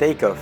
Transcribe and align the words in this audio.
Take 0.00 0.24
Off. 0.24 0.40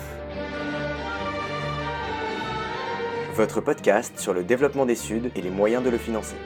Votre 3.35 3.61
podcast 3.61 4.19
sur 4.19 4.33
le 4.33 4.45
développement 4.45 4.87
des 4.87 4.95
Suds 4.95 5.31
et 5.37 5.43
les 5.43 5.51
moyens 5.51 5.85
de 5.85 5.91
le 5.91 5.99
financer. 5.99 6.37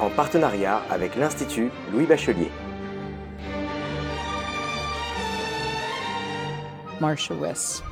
En 0.00 0.08
partenariat 0.08 0.80
avec 0.88 1.16
l'Institut 1.16 1.70
Louis 1.92 2.06
Bachelier. 2.06 2.50
Marsha 6.98 7.34
West. 7.34 7.82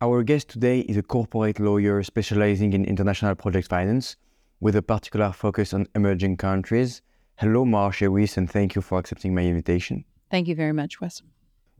Our 0.00 0.22
guest 0.22 0.48
today 0.48 0.86
is 0.88 0.96
a 0.96 1.02
corporate 1.02 1.58
lawyer 1.58 2.02
specializing 2.02 2.72
in 2.72 2.86
international 2.86 3.34
project 3.34 3.68
finance 3.68 4.16
with 4.60 4.76
a 4.76 4.82
particular 4.82 5.32
focus 5.32 5.72
on 5.72 5.86
emerging 5.94 6.36
countries. 6.36 7.02
Hello, 7.36 7.64
Marcia 7.64 8.10
Wiss, 8.10 8.36
and 8.36 8.50
thank 8.50 8.74
you 8.74 8.82
for 8.82 8.98
accepting 8.98 9.34
my 9.34 9.42
invitation. 9.42 10.04
Thank 10.30 10.48
you 10.48 10.54
very 10.54 10.72
much, 10.72 11.00
Wes. 11.00 11.22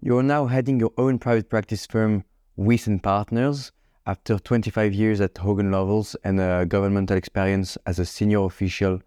You're 0.00 0.22
now 0.22 0.46
heading 0.46 0.78
your 0.78 0.92
own 0.96 1.18
private 1.18 1.50
practice 1.50 1.84
firm, 1.84 2.24
Wiss 2.56 2.86
and 2.86 3.02
Partners, 3.02 3.72
after 4.06 4.38
25 4.38 4.94
years 4.94 5.20
at 5.20 5.36
Hogan 5.36 5.70
Lovells 5.70 6.16
and 6.24 6.40
a 6.40 6.64
governmental 6.66 7.16
experience 7.16 7.76
as 7.84 7.98
a 7.98 8.06
senior 8.06 8.44
official 8.44 9.00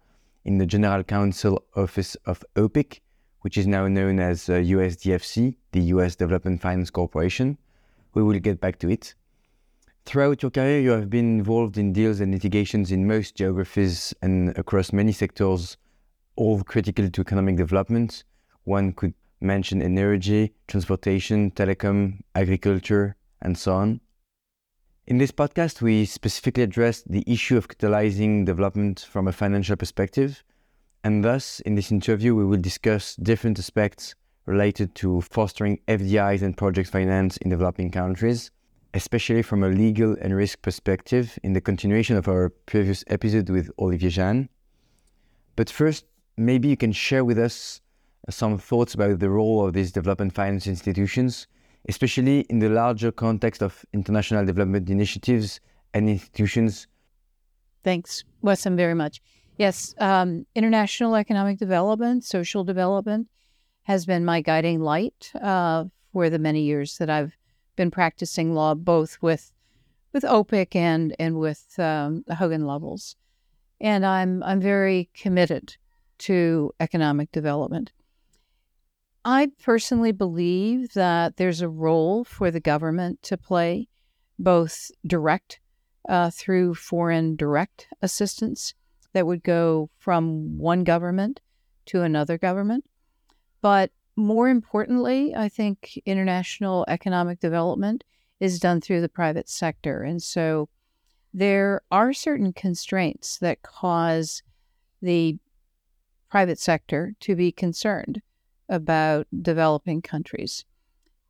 in 0.44 0.58
the 0.58 0.66
General 0.66 1.02
Counsel 1.02 1.64
Office 1.74 2.14
of 2.26 2.44
OPIC, 2.56 3.00
which 3.40 3.58
is 3.58 3.66
now 3.66 3.88
known 3.88 4.20
as 4.20 4.48
uh, 4.48 4.52
USDFC, 4.52 5.56
the 5.72 5.80
US 5.94 6.14
Development 6.14 6.60
Finance 6.60 6.90
Corporation. 6.90 7.58
We 8.14 8.22
will 8.22 8.38
get 8.38 8.60
back 8.60 8.78
to 8.80 8.90
it. 8.90 9.14
Throughout 10.04 10.42
your 10.42 10.50
career, 10.50 10.80
you 10.80 10.90
have 10.90 11.08
been 11.08 11.38
involved 11.38 11.78
in 11.78 11.92
deals 11.92 12.20
and 12.20 12.32
litigations 12.32 12.90
in 12.90 13.06
most 13.06 13.36
geographies 13.36 14.12
and 14.20 14.56
across 14.58 14.92
many 14.92 15.12
sectors, 15.12 15.76
all 16.34 16.62
critical 16.64 17.08
to 17.08 17.20
economic 17.20 17.56
development. 17.56 18.24
One 18.64 18.92
could 18.92 19.14
mention 19.40 19.80
energy, 19.80 20.54
transportation, 20.66 21.52
telecom, 21.52 22.18
agriculture, 22.34 23.16
and 23.42 23.56
so 23.56 23.74
on. 23.74 24.00
In 25.06 25.18
this 25.18 25.30
podcast, 25.30 25.80
we 25.80 26.04
specifically 26.04 26.64
address 26.64 27.02
the 27.02 27.22
issue 27.26 27.56
of 27.56 27.68
catalyzing 27.68 28.44
development 28.44 29.06
from 29.08 29.28
a 29.28 29.32
financial 29.32 29.76
perspective. 29.76 30.42
And 31.04 31.24
thus, 31.24 31.60
in 31.60 31.76
this 31.76 31.92
interview, 31.92 32.34
we 32.34 32.44
will 32.44 32.60
discuss 32.60 33.14
different 33.16 33.58
aspects 33.58 34.16
related 34.46 34.96
to 34.96 35.20
fostering 35.20 35.78
FDIs 35.86 36.42
and 36.42 36.56
project 36.56 36.90
finance 36.90 37.36
in 37.38 37.50
developing 37.50 37.90
countries 37.90 38.50
especially 38.94 39.42
from 39.42 39.62
a 39.62 39.68
legal 39.68 40.16
and 40.20 40.34
risk 40.34 40.62
perspective, 40.62 41.38
in 41.42 41.52
the 41.52 41.60
continuation 41.60 42.16
of 42.16 42.28
our 42.28 42.50
previous 42.66 43.04
episode 43.06 43.48
with 43.48 43.70
Olivier 43.78 44.10
Jeanne. 44.10 44.48
But 45.56 45.70
first, 45.70 46.04
maybe 46.36 46.68
you 46.68 46.76
can 46.76 46.92
share 46.92 47.24
with 47.24 47.38
us 47.38 47.80
some 48.30 48.58
thoughts 48.58 48.94
about 48.94 49.18
the 49.18 49.30
role 49.30 49.66
of 49.66 49.72
these 49.72 49.92
development 49.92 50.34
finance 50.34 50.66
institutions, 50.66 51.46
especially 51.88 52.40
in 52.50 52.58
the 52.58 52.68
larger 52.68 53.10
context 53.10 53.62
of 53.62 53.84
international 53.92 54.44
development 54.44 54.88
initiatives 54.88 55.60
and 55.94 56.08
institutions. 56.08 56.86
Thanks, 57.82 58.24
Wesson, 58.42 58.76
very 58.76 58.94
much. 58.94 59.20
Yes, 59.56 59.94
um, 59.98 60.46
international 60.54 61.16
economic 61.16 61.58
development, 61.58 62.24
social 62.24 62.64
development 62.64 63.28
has 63.82 64.06
been 64.06 64.24
my 64.24 64.40
guiding 64.40 64.80
light 64.80 65.32
uh, 65.42 65.84
for 66.12 66.30
the 66.30 66.38
many 66.38 66.62
years 66.62 66.98
that 66.98 67.10
I've 67.10 67.36
been 67.76 67.90
practicing 67.90 68.54
law 68.54 68.74
both 68.74 69.18
with 69.20 69.52
with 70.12 70.24
OPIC 70.24 70.76
and 70.76 71.16
and 71.18 71.38
with 71.38 71.78
um, 71.78 72.24
Hogan 72.30 72.62
Lovells, 72.62 73.16
and 73.80 74.04
I'm 74.04 74.42
I'm 74.42 74.60
very 74.60 75.08
committed 75.14 75.76
to 76.18 76.72
economic 76.80 77.32
development. 77.32 77.92
I 79.24 79.50
personally 79.62 80.12
believe 80.12 80.94
that 80.94 81.36
there's 81.36 81.60
a 81.60 81.68
role 81.68 82.24
for 82.24 82.50
the 82.50 82.60
government 82.60 83.22
to 83.22 83.36
play, 83.36 83.88
both 84.38 84.90
direct 85.06 85.60
uh, 86.08 86.30
through 86.30 86.74
foreign 86.74 87.36
direct 87.36 87.86
assistance 88.02 88.74
that 89.12 89.26
would 89.26 89.42
go 89.44 89.90
from 89.98 90.58
one 90.58 90.82
government 90.84 91.40
to 91.86 92.02
another 92.02 92.38
government, 92.38 92.84
but 93.60 93.90
more 94.16 94.48
importantly, 94.48 95.34
I 95.34 95.48
think 95.48 96.00
international 96.04 96.84
economic 96.88 97.40
development 97.40 98.04
is 98.40 98.58
done 98.58 98.80
through 98.80 99.00
the 99.00 99.08
private 99.08 99.48
sector. 99.48 100.02
And 100.02 100.22
so 100.22 100.68
there 101.32 101.80
are 101.90 102.12
certain 102.12 102.52
constraints 102.52 103.38
that 103.38 103.62
cause 103.62 104.42
the 105.00 105.38
private 106.28 106.58
sector 106.58 107.14
to 107.20 107.34
be 107.34 107.52
concerned 107.52 108.20
about 108.68 109.26
developing 109.42 110.02
countries. 110.02 110.64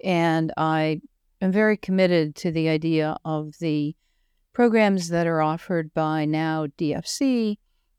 And 0.02 0.52
I 0.56 1.00
am 1.40 1.52
very 1.52 1.76
committed 1.76 2.34
to 2.36 2.50
the 2.50 2.68
idea 2.68 3.16
of 3.24 3.58
the 3.58 3.94
programs 4.52 5.08
that 5.08 5.26
are 5.26 5.40
offered 5.40 5.92
by 5.94 6.24
now 6.24 6.66
DFC, 6.78 7.58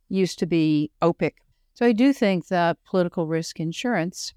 used 0.09 0.39
to 0.39 0.45
be 0.45 0.91
OPIC. 1.01 1.35
So 1.73 1.85
I 1.85 1.91
do 1.91 2.13
think 2.13 2.47
that 2.47 2.77
political 2.85 3.27
risk 3.27 3.59
insurance 3.59 4.33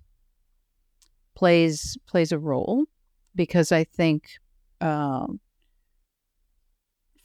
plays 1.36 1.96
plays 2.06 2.32
a 2.32 2.38
role 2.38 2.86
because 3.36 3.70
I 3.70 3.84
think 3.84 4.30
um, 4.80 5.38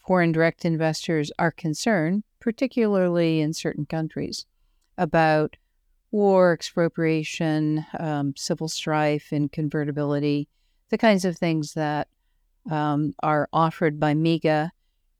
foreign 0.05 0.33
direct 0.33 0.65
investors 0.65 1.31
are 1.39 1.51
concerned, 1.51 2.23
particularly 2.39 3.39
in 3.39 3.53
certain 3.53 3.85
countries, 3.85 4.45
about 4.97 5.55
war, 6.11 6.51
expropriation, 6.51 7.85
um, 7.97 8.33
civil 8.35 8.67
strife, 8.67 9.31
and 9.31 9.51
convertibility, 9.51 10.49
the 10.89 10.97
kinds 10.97 11.23
of 11.23 11.37
things 11.37 11.73
that 11.73 12.09
um, 12.69 13.13
are 13.23 13.47
offered 13.53 13.99
by 13.99 14.13
MIGA 14.13 14.71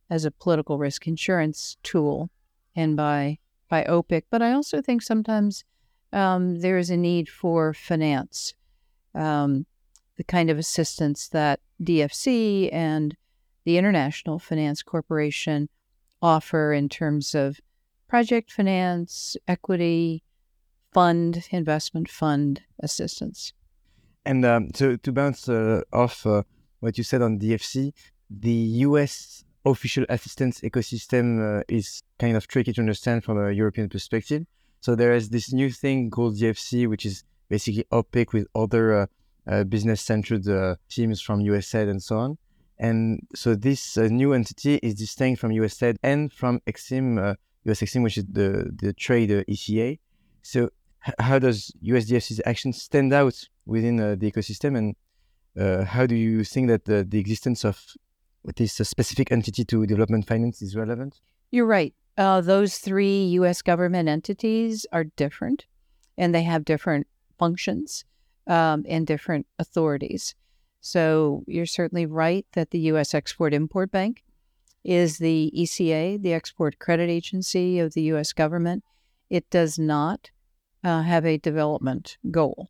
as 0.09 0.25
a 0.25 0.31
political 0.31 0.78
risk 0.78 1.07
insurance 1.07 1.78
tool 1.81 2.30
and 2.75 2.97
by 2.97 3.40
by 3.69 3.85
OPIC. 3.85 4.25
But 4.30 4.41
I 4.41 4.51
also 4.51 4.81
think 4.81 5.01
sometimes 5.01 5.63
um, 6.12 6.59
there 6.59 6.78
is 6.78 6.90
a 6.90 6.97
need 6.97 7.30
for 7.30 7.74
finance 7.74 8.53
um, 9.16 9.66
the 10.17 10.23
kind 10.23 10.49
of 10.49 10.57
assistance 10.57 11.27
that 11.29 11.59
DFC 11.81 12.69
and 12.72 13.16
the 13.66 13.77
International 13.77 14.39
Finance 14.39 14.83
Corporation 14.83 15.69
offer 16.22 16.73
in 16.73 16.89
terms 16.89 17.33
of 17.33 17.59
project 18.07 18.51
finance, 18.51 19.38
equity, 19.47 20.23
fund, 20.94 21.45
investment 21.51 22.09
fund 22.09 22.61
assistance. 22.79 23.53
And 24.25 24.45
um, 24.45 24.69
so 24.75 24.97
to 24.97 25.11
bounce 25.11 25.50
uh, 25.50 25.81
off 25.91 26.25
uh, 26.25 26.44
what 26.79 26.97
you 26.97 27.03
said 27.03 27.21
on 27.21 27.39
DFC, 27.39 27.94
the 28.29 28.59
US 28.85 29.44
official 29.66 30.05
assistance 30.09 30.61
ecosystem 30.61 31.59
uh, 31.59 31.63
is 31.67 32.03
kind 32.19 32.35
of 32.35 32.47
tricky 32.47 32.73
to 32.73 32.81
understand 32.81 33.23
from 33.23 33.38
a 33.38 33.51
European 33.51 33.89
perspective. 33.89 34.45
So 34.81 34.95
there 34.95 35.13
is 35.13 35.29
this 35.29 35.53
new 35.53 35.69
thing 35.69 36.09
called 36.09 36.35
DFC, 36.35 36.88
which 36.88 37.05
is 37.05 37.23
basically 37.51 37.85
OPIC 37.91 38.31
with 38.34 38.47
other 38.56 39.01
uh, 39.01 39.06
uh, 39.45 39.63
business-centered 39.66 40.47
uh, 40.47 40.75
teams 40.89 41.22
from 41.22 41.41
USAID 41.41 41.89
and 41.89 42.01
so 42.01 42.17
on. 42.17 42.38
And 42.79 43.28
so 43.35 43.53
this 43.53 43.97
new 43.97 44.34
entity 44.34 44.75
is 44.81 44.95
distinct 44.95 45.39
from 45.39 45.51
USAID 45.51 45.97
and 46.01 46.34
from 46.34 46.62
Exim, 46.66 47.35
US 47.66 47.81
Exim, 47.81 48.01
which 48.01 48.17
is 48.17 48.25
the, 48.25 48.72
the 48.81 48.94
trade 48.94 49.29
ECA. 49.29 50.00
So 50.41 50.69
how 51.19 51.38
does 51.38 51.72
USDFC's 51.84 52.41
action 52.45 52.73
stand 52.73 53.13
out 53.13 53.38
within 53.66 54.00
uh, 54.00 54.16
the 54.18 54.31
ecosystem, 54.31 54.78
and 54.78 54.95
uh, 55.59 55.83
how 55.85 56.06
do 56.06 56.16
you 56.16 56.44
think 56.44 56.69
that 56.69 56.85
the, 56.85 57.03
the 57.03 57.19
existence 57.19 57.65
of 57.65 57.83
this 58.56 58.80
uh, 58.80 58.83
specific 58.83 59.31
entity 59.31 59.63
to 59.65 59.86
development 59.86 60.27
finance 60.27 60.62
is 60.62 60.75
relevant? 60.75 61.19
You're 61.51 61.65
right. 61.65 61.94
those 62.15 62.77
three 62.77 63.25
U.S. 63.39 63.62
government 63.62 64.07
entities 64.09 64.86
are 64.92 65.03
different, 65.03 65.65
and 66.18 66.33
they 66.33 66.44
have 66.44 66.65
different 66.65 67.07
functions 67.41 68.05
um, 68.45 68.85
and 68.88 69.07
different 69.07 69.47
authorities. 69.57 70.35
So 70.79 71.43
you're 71.47 71.65
certainly 71.65 72.05
right 72.05 72.45
that 72.53 72.69
the 72.69 72.79
U.S. 72.91 73.15
Export 73.15 73.51
Import 73.51 73.91
Bank 73.91 74.23
is 74.83 75.17
the 75.17 75.51
ECA, 75.57 76.21
the 76.21 76.33
Export 76.33 76.77
Credit 76.77 77.09
Agency 77.09 77.79
of 77.79 77.93
the 77.93 78.03
U.S. 78.13 78.31
government. 78.31 78.83
It 79.29 79.49
does 79.49 79.79
not 79.79 80.29
uh, 80.83 81.01
have 81.01 81.25
a 81.25 81.38
development 81.39 82.17
goal. 82.29 82.69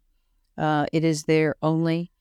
Uh, 0.58 0.86
it 0.94 1.04
is 1.04 1.24
there 1.24 1.56
only, 1.62 2.12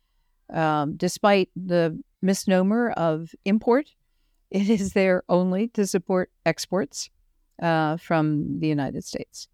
um, 0.52 0.96
despite 0.96 1.50
the 1.54 2.00
misnomer 2.20 2.90
of 2.90 3.30
import, 3.44 3.90
it 4.50 4.68
is 4.68 4.92
there 4.92 5.22
only 5.28 5.68
to 5.68 5.86
support 5.86 6.30
exports 6.44 7.10
uh, 7.62 7.96
from 7.96 8.58
the 8.58 8.66
United 8.66 9.04
States. 9.04 9.48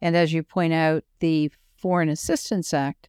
And 0.00 0.16
as 0.16 0.32
you 0.32 0.42
point 0.42 0.72
out, 0.72 1.04
the 1.20 1.52
Foreign 1.82 2.08
Assistance 2.08 2.72
Act 2.72 3.08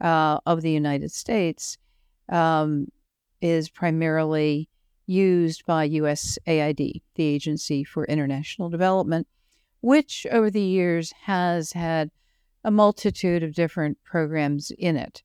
uh, 0.00 0.40
of 0.44 0.60
the 0.60 0.72
United 0.72 1.12
States 1.12 1.78
um, 2.28 2.88
is 3.40 3.70
primarily 3.70 4.68
used 5.06 5.64
by 5.64 5.88
USAID, 5.88 7.00
the 7.14 7.24
Agency 7.24 7.84
for 7.84 8.04
International 8.06 8.68
Development, 8.68 9.26
which 9.82 10.26
over 10.32 10.50
the 10.50 10.60
years 10.60 11.12
has 11.22 11.72
had 11.72 12.10
a 12.64 12.72
multitude 12.72 13.44
of 13.44 13.54
different 13.54 13.96
programs 14.02 14.72
in 14.72 14.96
it. 14.96 15.22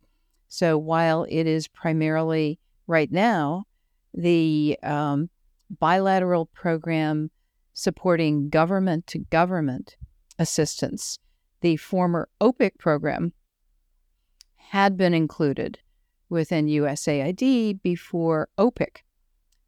So 0.48 0.78
while 0.78 1.26
it 1.28 1.48
is 1.48 1.68
primarily 1.68 2.60
right 2.86 3.12
now 3.12 3.66
the 4.14 4.78
um, 4.84 5.32
bilateral 5.80 6.46
program 6.46 7.32
supporting 7.74 8.50
government 8.50 9.08
to 9.08 9.18
government 9.18 9.98
assistance, 10.38 11.18
the 11.64 11.78
former 11.78 12.28
OPIC 12.42 12.78
program 12.78 13.32
had 14.58 14.98
been 14.98 15.14
included 15.14 15.80
within 16.28 16.68
USAID 16.68 17.82
before 17.82 18.50
OPIC 18.58 19.06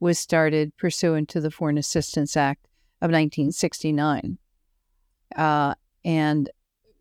was 0.01 0.19
started 0.19 0.75
pursuant 0.75 1.29
to 1.29 1.39
the 1.39 1.49
Foreign 1.49 1.77
Assistance 1.77 2.35
Act 2.35 2.65
of 3.01 3.11
1969. 3.11 4.37
Uh, 5.37 5.75
and 6.03 6.49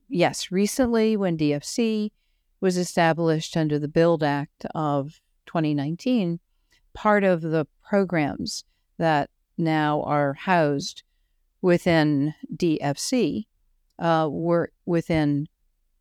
yes, 0.09 0.53
recently 0.53 1.17
when 1.17 1.37
DFC 1.37 2.13
was 2.61 2.77
established 2.77 3.57
under 3.57 3.81
the 3.81 3.89
BUILD 3.89 4.23
Act 4.23 4.65
of 4.77 5.21
2019, 5.47 6.39
part 6.93 7.25
of 7.25 7.43
the 7.43 7.67
programs 7.83 8.63
that 8.99 9.29
now 9.59 10.03
are 10.03 10.35
housed 10.35 11.03
within 11.61 12.33
DFC 12.55 13.47
uh, 13.99 14.29
were 14.31 14.71
within 14.87 15.49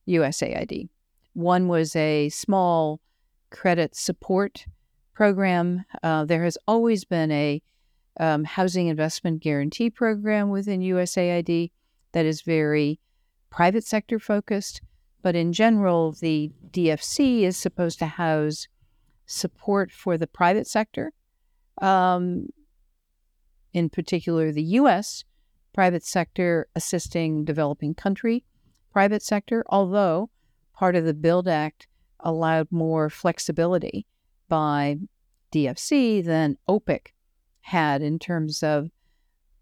USAID. 0.08 0.90
One 1.34 1.68
was 1.68 1.96
a 1.96 2.30
small 2.30 3.00
credit 3.50 3.96
support 3.96 4.66
program. 5.14 5.86
Uh, 6.02 6.26
there 6.26 6.44
has 6.44 6.58
always 6.68 7.06
been 7.06 7.32
a 7.32 7.62
um, 8.20 8.44
housing 8.44 8.88
investment 8.88 9.42
guarantee 9.42 9.90
program 9.90 10.50
within 10.50 10.82
USAID 10.82 11.72
that 12.12 12.26
is 12.26 12.42
very 12.42 13.00
private 13.50 13.84
sector 13.84 14.20
focused. 14.20 14.82
But 15.22 15.36
in 15.36 15.54
general, 15.54 16.12
the 16.12 16.52
DFC 16.72 17.42
is 17.44 17.56
supposed 17.58 18.00
to 18.00 18.06
house 18.06 18.68
support 19.26 19.92
for 19.92 20.18
the 20.18 20.28
private 20.28 20.68
sector, 20.68 21.14
um, 21.82 22.48
in 23.74 23.90
particular, 23.90 24.52
the 24.52 24.64
U.S. 24.64 25.24
private 25.74 26.06
sector 26.06 26.68
assisting 26.76 27.44
developing 27.44 27.94
country 27.94 28.44
private 28.94 29.24
sector, 29.24 29.66
although 29.68 30.30
part 30.74 30.96
of 30.96 31.04
the 31.04 31.14
BUILD 31.14 31.48
Act 31.48 31.88
allowed 32.20 32.72
more 32.72 33.10
flexibility 33.10 34.06
by 34.48 34.98
DFC 35.52 36.24
than 36.24 36.58
OPIC 36.70 37.14
had 37.62 38.02
in 38.02 38.20
terms 38.20 38.62
of 38.64 38.90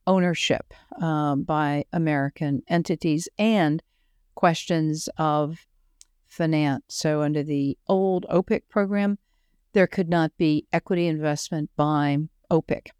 ownership 0.05 0.73
um, 1.01 1.43
by 1.43 1.85
American 1.93 2.61
entities 2.67 3.29
and 3.39 3.81
questions 4.35 5.07
of 5.17 5.65
finance. 6.27 6.83
So, 6.89 7.21
under 7.21 7.43
the 7.43 7.77
old 7.87 8.25
OPIC 8.29 8.67
program, 8.69 9.17
there 9.73 9.87
could 9.87 10.09
not 10.09 10.35
be 10.37 10.67
equity 10.73 11.07
investment 11.07 11.69
by 11.75 12.17
OPIC. 12.49 12.91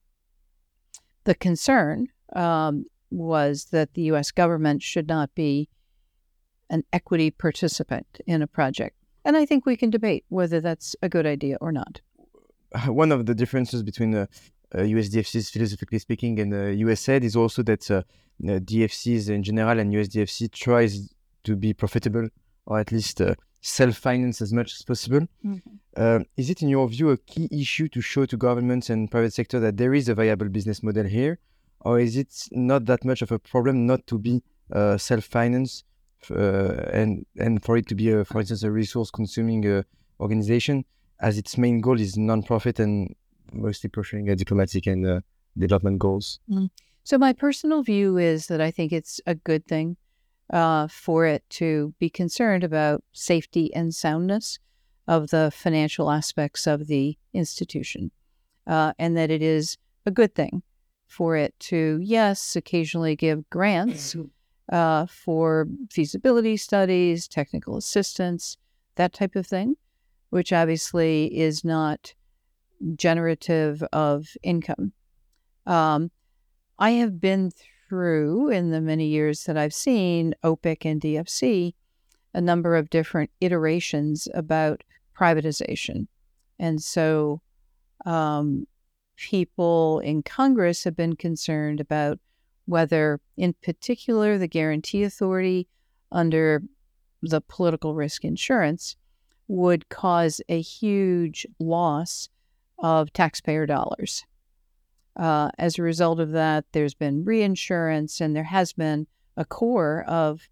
The 1.24 1.36
concern 1.36 2.07
um, 2.34 2.86
was 3.12 3.66
that 3.66 3.94
the 3.94 4.04
U.S. 4.04 4.31
government 4.31 4.81
should 4.81 5.08
not 5.08 5.34
be 5.36 5.69
an 6.69 6.84
equity 6.94 7.30
participant 7.30 8.08
in 8.25 8.42
a 8.42 8.48
project. 8.48 8.96
And 9.24 9.38
I 9.38 9.46
think 9.46 9.66
we 9.66 9.78
can 9.78 9.90
debate 9.90 10.25
whether 10.30 10.60
that's 10.62 10.96
a 11.02 11.10
good 11.10 11.25
idea 11.25 11.58
or 11.62 11.72
not. 11.72 12.02
One 12.88 13.12
of 13.12 13.25
the 13.25 13.36
differences 13.36 13.84
between 13.84 14.12
the 14.12 14.28
uh, 14.74 14.80
USDFCs, 14.80 15.52
philosophically 15.52 16.00
speaking, 16.00 16.40
and 16.40 16.52
the 16.52 16.78
USAID 16.86 17.24
is 17.24 17.36
also 17.36 17.62
that 17.63 17.92
uh, 17.92 18.04
DFCs 18.42 19.30
in 19.30 19.44
general 19.44 19.78
and 19.80 19.94
USDFC 19.94 20.52
tries 20.52 21.14
to 21.44 21.56
be 21.56 21.74
profitable 21.74 22.30
or 22.66 22.80
at 22.80 22.92
least 22.92 23.19
uh, 23.19 23.36
self-finance 23.60 24.42
as 24.42 24.54
much 24.54 24.74
as 24.74 24.81
possible. 24.84 25.28
Mm-hmm. 25.46 26.22
is 26.38 26.50
it, 26.50 26.62
in 26.62 26.69
your 26.69 26.88
view, 26.88 27.10
a 27.10 27.18
key 27.18 27.50
issue 27.52 27.88
to 27.90 28.02
show 28.02 28.25
to 28.25 28.38
governments 28.38 28.90
and 28.90 29.12
private 29.12 29.34
sector 29.34 29.60
that 29.60 29.78
there 29.78 29.94
is 29.94 30.07
a 30.10 30.16
viable 30.16 30.50
business 30.50 30.81
model 30.81 31.06
here, 31.06 31.40
or 31.81 32.00
is 32.00 32.16
it 32.18 32.48
not 32.51 32.86
that 32.86 33.04
much 33.04 33.22
of 33.22 33.31
a 33.31 33.39
problem 33.39 33.86
not 33.86 34.06
to 34.07 34.18
be 34.18 34.44
uh, 34.72 34.98
self-finance 34.98 35.83
uh, 36.30 36.74
and 36.94 37.25
and 37.38 37.63
for 37.63 37.78
it 37.78 37.88
to 37.88 37.95
be, 37.95 38.12
a, 38.12 38.24
for 38.24 38.39
instance, 38.39 38.63
a 38.63 38.72
resource-consuming 38.72 39.66
uh, 39.68 39.83
organization, 40.19 40.86
as 41.19 41.38
its 41.38 41.57
main 41.57 41.81
goal 41.81 42.00
is 42.00 42.18
non-profit 42.18 42.80
and 42.80 43.16
mostly 43.51 43.89
pursuing 43.89 44.25
diplomatic 44.36 44.88
and 44.88 45.07
uh, 45.07 45.19
development 45.57 46.00
goals? 46.00 46.39
Mm. 46.50 46.69
So 47.04 47.18
my 47.18 47.33
personal 47.33 47.81
view 47.81 48.18
is 48.18 48.48
that 48.48 48.62
I 48.62 48.69
think 48.69 48.94
it's 48.94 49.19
a 49.25 49.33
good 49.33 49.66
thing 49.66 49.98
uh, 50.54 50.88
for 50.88 51.25
it 51.25 51.44
to 51.50 51.94
be 52.00 52.10
concerned 52.10 52.63
about 52.63 53.04
safety 53.12 53.74
and 53.74 53.94
soundness 53.94 54.60
of 55.07 55.30
the 55.31 55.51
financial 55.54 56.12
aspects 56.12 56.68
of 56.68 56.86
the 56.86 57.18
institution, 57.33 58.12
uh, 58.68 58.94
and 59.00 59.18
that 59.18 59.31
it 59.31 59.42
is 59.42 59.78
a 60.06 60.12
good 60.12 60.36
thing 60.36 60.62
for 61.12 61.36
it 61.36 61.54
to, 61.60 62.00
yes, 62.02 62.56
occasionally 62.56 63.16
give 63.18 63.50
grants 63.50 64.16
uh, 64.72 65.06
for 65.06 65.68
feasibility 65.92 66.56
studies, 66.56 67.28
technical 67.28 67.75
assistance, 67.75 68.58
that 68.96 69.12
type 69.12 69.36
of 69.36 69.46
thing, 69.46 69.75
which 70.30 70.54
obviously 70.54 71.25
is 71.38 71.66
not 71.66 72.13
generative 72.96 73.84
of 73.92 74.30
income. 74.42 74.94
Um, 75.66 76.12
I 76.80 76.92
have 76.92 77.19
been 77.19 77.52
through 77.90 78.50
in 78.50 78.72
the 78.72 78.81
many 78.81 79.07
years 79.07 79.44
that 79.44 79.57
I've 79.57 79.74
seen 79.74 80.34
OPIC 80.44 80.86
and 80.86 81.02
DFC 81.02 81.74
a 82.34 82.40
number 82.40 82.78
of 82.78 82.90
different 82.90 83.30
iterations 83.42 84.30
about 84.34 84.86
privatization. 85.14 86.07
And 86.57 86.81
so 86.81 87.42
um, 88.06 88.66
people 89.16 90.00
in 90.00 90.24
Congress 90.24 90.84
have 90.84 90.96
been 90.96 91.16
concerned 91.16 91.80
about 91.80 92.19
whether, 92.66 93.19
in 93.38 93.54
particular, 93.62 94.38
the 94.38 94.48
Guarantee 94.48 95.04
Authority 95.04 95.68
under 96.12 96.63
the 97.22 97.42
political 97.42 97.96
risk 97.96 98.24
insurance 98.24 98.96
would 99.48 99.90
cause 99.90 100.42
a 100.50 100.62
huge 100.62 101.46
loss 101.60 102.30
of 102.80 103.12
taxpayer 103.13 103.66
dollars. 103.66 104.26
Uh, 105.16 105.50
as 105.57 105.78
a 105.78 105.83
result 105.83 106.19
of 106.19 106.31
that, 106.31 106.66
there's 106.71 106.94
been 106.94 107.24
reinsurance 107.26 108.21
and 108.21 108.35
there 108.35 108.45
has 108.45 108.74
been 108.74 109.07
a 109.35 109.45
core 109.45 110.04
of 110.07 110.47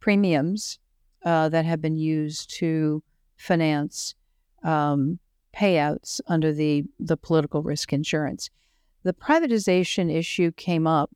premiums 0.00 0.78
uh, 1.24 1.48
that 1.48 1.64
have 1.64 1.80
been 1.80 1.96
used 1.96 2.50
to 2.50 3.02
finance 3.36 4.14
um, 4.62 5.18
payouts 5.56 6.20
under 6.26 6.52
the, 6.52 6.84
the 7.00 7.16
political 7.16 7.62
risk 7.62 7.92
insurance. 7.92 8.50
The 9.04 9.12
privatization 9.12 10.12
issue 10.12 10.52
came 10.52 10.86
up 10.86 11.10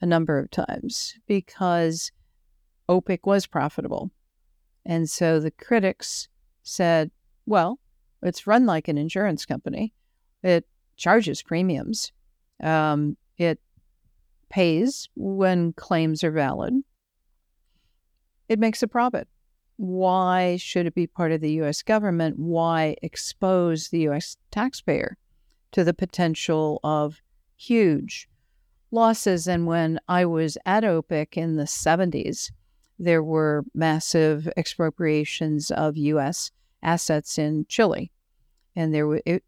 a 0.00 0.06
number 0.06 0.38
of 0.38 0.50
times 0.50 1.14
because 1.26 2.10
OPIC 2.88 3.26
was 3.26 3.46
profitable. 3.46 4.10
And 4.84 5.08
so 5.08 5.38
the 5.38 5.50
critics 5.50 6.28
said, 6.62 7.10
well, 7.46 7.78
it's 8.22 8.46
run 8.46 8.66
like 8.66 8.88
an 8.88 8.98
insurance 8.98 9.46
company. 9.46 9.92
It 10.42 10.66
charges 10.96 11.42
premiums. 11.42 12.12
Um, 12.62 13.16
it 13.38 13.60
pays 14.48 15.08
when 15.14 15.72
claims 15.74 16.24
are 16.24 16.30
valid. 16.30 16.74
It 18.48 18.58
makes 18.58 18.82
a 18.82 18.88
profit. 18.88 19.28
Why 19.80 20.58
should 20.58 20.84
it 20.84 20.94
be 20.94 21.06
part 21.06 21.32
of 21.32 21.40
the 21.40 21.52
U.S. 21.52 21.80
government? 21.80 22.38
Why 22.38 22.96
expose 23.00 23.88
the 23.88 24.00
U.S. 24.00 24.36
taxpayer 24.50 25.16
to 25.72 25.84
the 25.84 25.94
potential 25.94 26.80
of 26.84 27.22
huge 27.56 28.28
losses? 28.90 29.48
And 29.48 29.66
when 29.66 29.98
I 30.06 30.26
was 30.26 30.58
at 30.66 30.84
OPIC 30.84 31.38
in 31.38 31.56
the 31.56 31.64
70s, 31.64 32.50
there 32.98 33.22
were 33.22 33.64
massive 33.72 34.46
expropriations 34.54 35.70
of 35.70 35.96
U.S. 35.96 36.50
assets 36.82 37.38
in 37.38 37.64
Chile. 37.66 38.12
And 38.76 38.92
there 38.92 39.06
were, 39.06 39.22
it, 39.24 39.42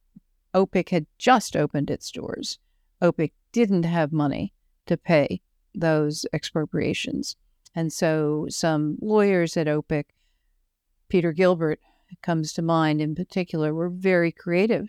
OPIC 0.55 0.89
had 0.89 1.07
just 1.19 1.57
opened 1.57 1.91
its 1.91 2.11
doors. 2.11 2.59
OPIC 3.03 3.35
didn't 3.53 3.83
have 3.83 4.15
money 4.15 4.55
to 4.87 4.97
pay 4.97 5.43
those 5.75 6.25
expropriations. 6.33 7.37
And 7.75 7.93
so 7.93 8.47
some 8.49 8.97
lawyers 9.03 9.59
at 9.59 9.69
OPIC, 9.69 10.07
Peter 11.13 11.33
Gilbert 11.33 11.79
comes 12.23 12.55
to 12.55 12.63
mind 12.63 13.03
in 13.03 13.15
particular, 13.15 13.75
were 13.75 13.91
very 13.91 14.33
creative 14.33 14.89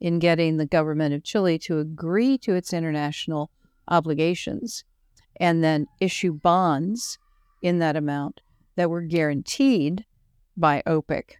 in 0.00 0.18
getting 0.18 0.56
the 0.56 0.64
government 0.64 1.12
of 1.12 1.22
Chile 1.22 1.58
to 1.58 1.78
agree 1.78 2.38
to 2.38 2.54
its 2.54 2.72
international 2.72 3.50
obligations 3.86 4.84
and 5.38 5.62
then 5.62 5.86
issue 6.00 6.32
bonds 6.32 7.18
in 7.60 7.80
that 7.80 7.96
amount 7.96 8.40
that 8.76 8.88
were 8.88 9.02
guaranteed 9.02 10.06
by 10.56 10.82
OPIC 10.86 11.34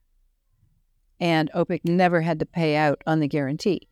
and 1.18 1.50
OPIC 1.54 1.86
never 1.86 2.20
had 2.20 2.38
to 2.38 2.44
pay 2.44 2.76
out 2.76 3.02
on 3.06 3.20
the 3.20 3.28
guarantee. 3.28 3.88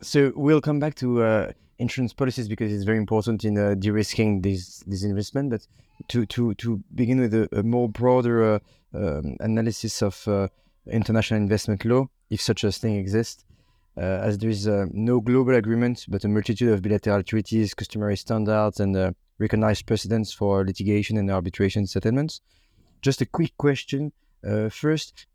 So 0.00 0.32
we'll 0.36 0.62
come 0.62 0.80
back 0.80 0.94
to 0.94 1.22
uh, 1.22 1.52
insurance 1.78 2.14
policies 2.14 2.48
because 2.48 2.72
it's 2.72 2.84
very 2.84 2.96
important 2.96 3.44
in 3.44 3.58
uh, 3.58 3.74
de-risking 3.74 4.40
this 4.40 4.82
this 4.86 5.04
investment. 5.04 5.50
But 5.50 5.66
to 6.08 6.24
to 6.26 6.54
to 6.54 6.82
begin 6.94 7.20
with 7.20 7.34
a, 7.34 7.46
a 7.52 7.62
more 7.62 7.90
broader 7.90 8.54
uh, 8.54 8.58
um, 8.94 9.36
analysis 9.40 10.02
of 10.02 10.26
uh, 10.26 10.48
international 10.90 11.40
investment 11.40 11.84
law, 11.84 12.08
if 12.30 12.40
such 12.40 12.64
a 12.64 12.72
thing 12.72 12.96
exists, 12.96 13.44
uh, 13.96 14.00
as 14.00 14.38
there 14.38 14.50
is 14.50 14.68
uh, 14.68 14.86
no 14.92 15.20
global 15.20 15.54
agreement 15.54 16.04
but 16.08 16.24
a 16.24 16.28
multitude 16.28 16.72
of 16.72 16.82
bilateral 16.82 17.22
treaties, 17.22 17.74
customary 17.74 18.16
standards, 18.16 18.80
and 18.80 19.14
recognized 19.38 19.86
precedents 19.86 20.32
for 20.32 20.64
litigation 20.64 21.16
and 21.16 21.30
arbitration 21.30 21.86
settlements. 21.86 22.40
Just 23.02 23.20
a 23.20 23.26
quick 23.26 23.56
question. 23.56 24.12
first, 24.70 25.26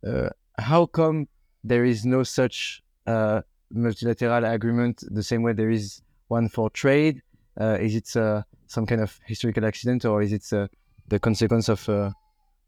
how 0.57 0.85
come 0.85 1.27
there 1.63 1.85
is 1.85 2.05
no 2.05 2.23
such 2.23 2.83
multilateral 3.05 4.45
agreement 4.45 5.03
the 5.11 5.23
same 5.23 5.41
way 5.41 5.53
there 5.53 5.69
is 5.69 6.01
one 6.27 6.49
for 6.49 6.69
trade? 6.69 7.21
Uh, 7.59 7.77
is 7.79 7.95
it 7.95 8.15
uh, 8.15 8.41
some 8.67 8.85
kind 8.85 9.01
of 9.01 9.19
historical 9.25 9.65
accident 9.65 10.05
or 10.05 10.21
is 10.21 10.33
it 10.33 10.45
uh, 10.53 10.67
the 11.07 11.19
consequence 11.19 11.69
of 11.69 11.85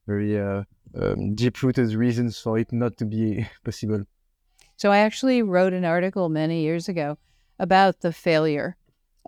very 0.08 0.38
um, 1.00 1.36
deep-rooted 1.36 1.94
reasons 1.94 2.40
for 2.40 2.58
it 2.58 2.72
not 2.72 2.98
to 2.98 3.06
be 3.06 3.48
possible? 3.64 4.04
So 4.78 4.92
I 4.92 4.98
actually 4.98 5.42
wrote 5.42 5.74
an 5.74 5.86
article 5.86 6.30
many 6.30 6.62
years 6.62 6.90
ago 6.90 7.18
about 7.60 8.02
the 8.02 8.12
failure 8.12 8.76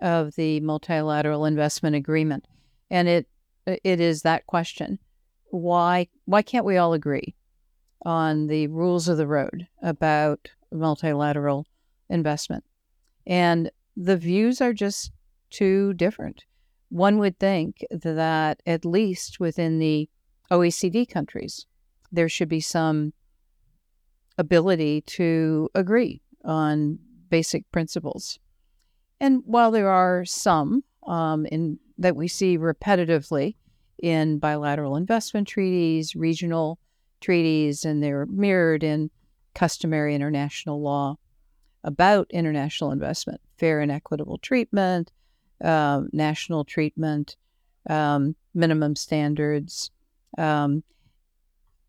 of 0.00 0.34
the 0.36 0.60
multilateral 0.60 1.44
investment 1.44 1.96
agreement, 1.96 2.46
and 2.90 3.08
it 3.08 3.26
it 3.66 4.00
is 4.00 4.22
that 4.22 4.46
question: 4.46 4.98
why 5.50 6.08
why 6.26 6.42
can't 6.42 6.64
we 6.64 6.76
all 6.76 6.92
agree 6.92 7.34
on 8.04 8.46
the 8.46 8.66
rules 8.68 9.08
of 9.08 9.16
the 9.16 9.26
road 9.26 9.66
about 9.82 10.50
multilateral 10.70 11.66
investment? 12.08 12.64
And 13.26 13.70
the 13.96 14.16
views 14.16 14.60
are 14.60 14.72
just 14.72 15.10
too 15.50 15.92
different. 15.94 16.44
One 16.90 17.18
would 17.18 17.38
think 17.38 17.84
that 17.90 18.62
at 18.66 18.84
least 18.84 19.40
within 19.40 19.78
the 19.78 20.08
OECD 20.50 21.08
countries, 21.08 21.66
there 22.10 22.28
should 22.28 22.48
be 22.48 22.60
some 22.60 23.12
ability 24.38 25.02
to 25.02 25.68
agree 25.74 26.22
on 26.44 26.98
basic 27.28 27.70
principles. 27.72 28.38
And 29.20 29.42
while 29.44 29.70
there 29.70 29.90
are 29.90 30.24
some 30.24 30.84
um, 31.06 31.46
in, 31.46 31.78
that 31.98 32.16
we 32.16 32.28
see 32.28 32.56
repetitively 32.56 33.56
in 34.02 34.38
bilateral 34.38 34.96
investment 34.96 35.48
treaties, 35.48 36.14
regional 36.14 36.78
treaties, 37.20 37.84
and 37.84 38.02
they're 38.02 38.26
mirrored 38.26 38.84
in 38.84 39.10
customary 39.54 40.14
international 40.14 40.80
law 40.80 41.16
about 41.84 42.30
international 42.30 42.92
investment, 42.92 43.40
fair 43.56 43.80
and 43.80 43.90
equitable 43.90 44.38
treatment, 44.38 45.10
uh, 45.64 46.02
national 46.12 46.64
treatment, 46.64 47.36
um, 47.90 48.36
minimum 48.54 48.94
standards. 48.94 49.90
Um, 50.36 50.82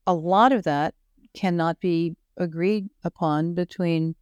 a 0.08 0.14
lot 0.14 0.52
of 0.52 0.64
that 0.64 0.96
cannot 1.34 1.80
be 1.80 2.16
agreed 2.38 2.90
upon 3.04 3.54
between 3.54 4.16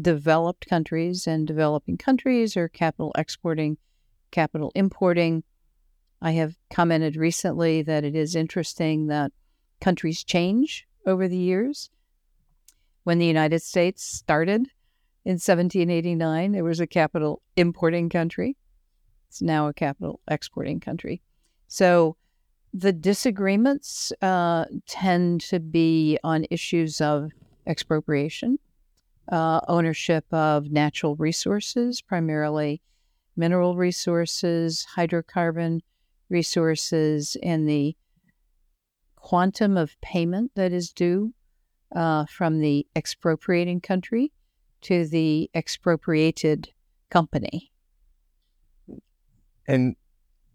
developed 0.00 0.66
countries 0.66 1.26
and 1.26 1.46
developing 1.46 1.96
countries 1.96 2.56
or 2.56 2.68
capital 2.68 3.12
exporting, 3.16 3.76
capital 4.30 4.72
importing. 4.74 5.42
I 6.22 6.32
have 6.32 6.56
commented 6.70 7.16
recently 7.16 7.82
that 7.82 8.04
it 8.04 8.14
is 8.14 8.36
interesting 8.36 9.08
that 9.08 9.32
countries 9.80 10.24
change 10.24 10.86
over 11.06 11.28
the 11.28 11.36
years. 11.36 11.90
When 13.04 13.18
the 13.18 13.26
United 13.26 13.62
States 13.62 14.04
started 14.04 14.68
in 15.24 15.34
1789, 15.34 16.54
it 16.54 16.62
was 16.62 16.80
a 16.80 16.86
capital 16.86 17.42
importing 17.56 18.08
country. 18.08 18.56
It's 19.28 19.42
now 19.42 19.68
a 19.68 19.74
capital 19.74 20.20
exporting 20.28 20.80
country. 20.80 21.22
So 21.68 22.16
the 22.76 22.92
disagreements 22.92 24.12
uh, 24.20 24.66
tend 24.86 25.40
to 25.40 25.58
be 25.58 26.18
on 26.22 26.44
issues 26.50 27.00
of 27.00 27.30
expropriation, 27.66 28.58
uh, 29.32 29.60
ownership 29.66 30.26
of 30.30 30.70
natural 30.70 31.16
resources, 31.16 32.02
primarily 32.02 32.82
mineral 33.34 33.76
resources, 33.76 34.86
hydrocarbon 34.94 35.80
resources, 36.28 37.34
and 37.42 37.66
the 37.66 37.96
quantum 39.16 39.78
of 39.78 39.98
payment 40.02 40.52
that 40.54 40.70
is 40.70 40.92
due 40.92 41.32
uh, 41.94 42.26
from 42.26 42.58
the 42.58 42.86
expropriating 42.94 43.80
country 43.80 44.30
to 44.82 45.06
the 45.06 45.50
expropriated 45.54 46.68
company. 47.08 47.72
And 49.66 49.96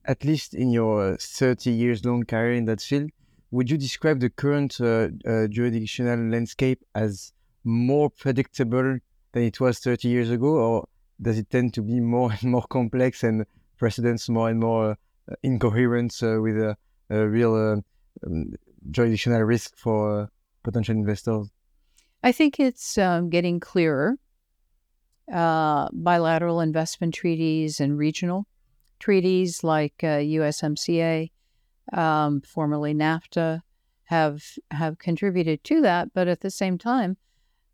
at 0.05 0.23
least 0.23 0.53
in 0.53 0.71
your 0.71 1.17
30 1.17 1.71
years 1.71 2.05
long 2.05 2.23
career 2.23 2.53
in 2.53 2.65
that 2.65 2.81
field, 2.81 3.09
would 3.51 3.69
you 3.69 3.77
describe 3.77 4.19
the 4.19 4.29
current 4.29 4.79
uh, 4.79 5.09
uh, 5.27 5.47
jurisdictional 5.47 6.19
landscape 6.31 6.83
as 6.95 7.33
more 7.63 8.09
predictable 8.09 8.97
than 9.33 9.43
it 9.43 9.59
was 9.59 9.79
30 9.79 10.07
years 10.07 10.29
ago, 10.29 10.47
or 10.47 10.87
does 11.21 11.37
it 11.37 11.49
tend 11.49 11.73
to 11.75 11.81
be 11.81 11.99
more 11.99 12.31
and 12.31 12.51
more 12.51 12.63
complex 12.63 13.23
and 13.23 13.45
precedents 13.77 14.29
more 14.29 14.49
and 14.49 14.59
more 14.59 14.91
uh, 14.91 15.35
incoherent 15.43 16.17
uh, 16.23 16.41
with 16.41 16.57
a, 16.57 16.75
a 17.09 17.27
real 17.27 17.55
uh, 17.55 18.25
um, 18.25 18.53
jurisdictional 18.89 19.41
risk 19.41 19.77
for 19.77 20.21
uh, 20.21 20.25
potential 20.63 20.95
investors? 20.95 21.49
I 22.23 22.31
think 22.31 22.59
it's 22.59 22.97
um, 22.97 23.29
getting 23.29 23.59
clearer. 23.59 24.17
bilateral 25.27 26.61
investment 26.61 27.13
treaties 27.13 27.79
and 27.79 27.97
regional 27.97 28.45
treaties 29.01 29.63
like 29.63 29.97
USMCA 29.97 31.29
um, 31.93 32.41
formerly 32.41 32.93
NAFTA, 32.93 33.61
have 34.05 34.43
have 34.71 34.97
contributed 34.97 35.63
to 35.65 35.81
that. 35.81 36.13
But 36.13 36.27
at 36.27 36.41
the 36.41 36.51
same 36.51 36.77
time, 36.77 37.17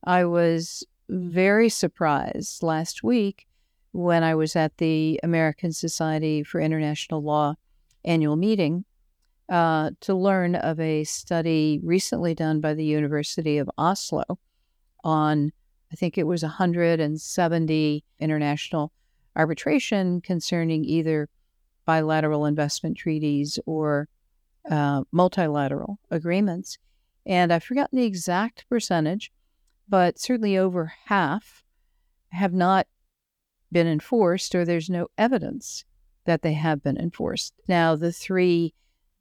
I 0.04 0.26
was 0.26 0.86
very 1.10 1.70
surprised 1.70 2.64
last 2.64 3.04
week 3.04 3.48
when 3.92 4.24
I 4.24 4.36
was 4.36 4.56
at 4.56 4.78
the 4.78 5.20
American 5.24 5.72
Society 5.72 6.44
for 6.44 6.60
International 6.60 7.22
Law 7.22 7.56
annual 8.06 8.36
meeting 8.36 8.86
uh, 9.50 9.92
to 10.02 10.14
learn 10.14 10.56
of 10.56 10.80
a 10.80 11.04
study 11.06 11.80
recently 11.84 12.36
done 12.36 12.62
by 12.62 12.74
the 12.74 12.86
University 12.86 13.58
of 13.58 13.70
Oslo 13.78 14.24
on, 15.04 15.52
I 15.92 15.96
think 15.96 16.18
it 16.18 16.28
was 16.28 16.44
170 16.44 18.04
international 18.20 18.92
arbitration 19.38 20.20
concerning 20.20 20.84
either 20.84 21.30
bilateral 21.86 22.46
investment 22.46 22.98
treaties 22.98 23.60
or 23.66 24.10
uh, 24.70 25.04
multilateral 25.12 26.00
agreements. 26.12 26.78
And 27.26 27.54
I've 27.54 27.64
forgotten 27.64 27.98
the 27.98 28.06
exact 28.06 28.66
percentage, 28.68 29.32
but 29.88 30.20
certainly 30.20 30.58
over 30.58 30.92
half 31.06 31.64
have 32.30 32.54
not 32.54 32.88
been 33.72 33.88
enforced, 33.88 34.56
or 34.56 34.66
there's 34.66 34.90
no 34.90 35.08
evidence 35.18 35.86
that 36.26 36.42
they 36.42 36.54
have 36.54 36.84
been 36.84 36.98
enforced. 36.98 37.54
Now, 37.68 37.96
the 37.96 38.12
three 38.12 38.74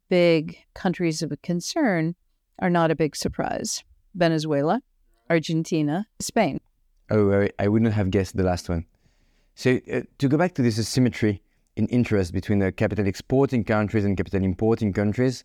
big 0.09 0.59
countries 0.75 1.23
of 1.23 1.33
concern 1.43 2.15
are 2.59 2.71
not 2.71 2.91
a 2.91 2.97
big 2.97 3.15
surprise 3.15 3.85
Venezuela, 4.15 4.83
Argentina, 5.29 6.07
Spain. 6.21 6.61
Oh, 7.11 7.47
I 7.59 7.69
would 7.69 7.83
not 7.83 7.93
have 7.93 8.11
guessed 8.11 8.37
the 8.37 8.43
last 8.43 8.69
one. 8.69 8.87
So, 9.59 9.81
uh, 9.91 10.03
to 10.19 10.29
go 10.29 10.37
back 10.37 10.53
to 10.57 10.63
this 10.63 10.79
asymmetry 10.79 11.41
in 11.77 11.87
interest 11.87 12.35
between 12.35 12.59
the 12.59 12.71
capital 12.71 13.07
exporting 13.07 13.65
countries 13.65 14.05
and 14.05 14.15
capital 14.15 14.45
importing 14.45 14.93
countries, 14.93 15.45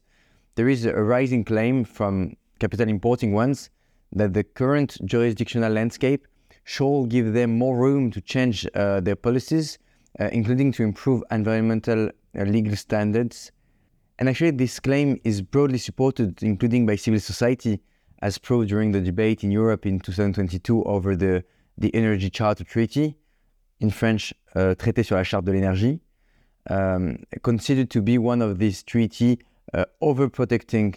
there 0.55 0.67
is 0.67 0.83
a 0.83 0.93
rising 1.01 1.45
claim 1.45 1.85
from 1.85 2.35
capital 2.59 2.89
importing 2.89 3.31
ones 3.31 3.69
that 4.11 4.33
the 4.33 4.43
current 4.43 4.97
jurisdictional 5.05 5.71
landscape 5.71 6.27
should 6.65 7.07
give 7.07 7.31
them 7.31 7.57
more 7.57 7.77
room 7.77 8.11
to 8.11 8.19
change 8.19 8.67
uh, 8.75 8.99
their 8.99 9.15
policies, 9.15 9.79
uh, 10.19 10.27
including 10.33 10.73
to 10.73 10.83
improve 10.83 11.23
environmental 11.31 12.09
uh, 12.09 12.43
legal 12.43 12.75
standards. 12.75 13.53
And 14.19 14.27
actually, 14.27 14.51
this 14.51 14.77
claim 14.81 15.21
is 15.23 15.41
broadly 15.41 15.77
supported, 15.77 16.43
including 16.43 16.85
by 16.85 16.97
civil 16.97 17.21
society, 17.21 17.79
as 18.21 18.37
proved 18.37 18.67
during 18.67 18.91
the 18.91 18.99
debate 18.99 19.45
in 19.45 19.51
Europe 19.51 19.85
in 19.85 20.01
2022 20.01 20.83
over 20.83 21.15
the, 21.15 21.45
the 21.77 21.95
Energy 21.95 22.29
Charter 22.29 22.65
Treaty, 22.65 23.15
in 23.81 23.89
French, 23.89 24.33
uh, 24.55 24.75
Traité 24.75 25.03
sur 25.03 25.15
la 25.15 25.23
Charte 25.23 25.43
de 25.43 25.51
l'énergie, 25.51 25.99
um, 26.69 27.17
considered 27.41 27.89
to 27.89 28.01
be 28.01 28.17
one 28.17 28.41
of 28.41 28.59
these 28.59 28.83
treaty 28.83 29.39
uh, 29.73 29.85
overprotecting 30.01 30.95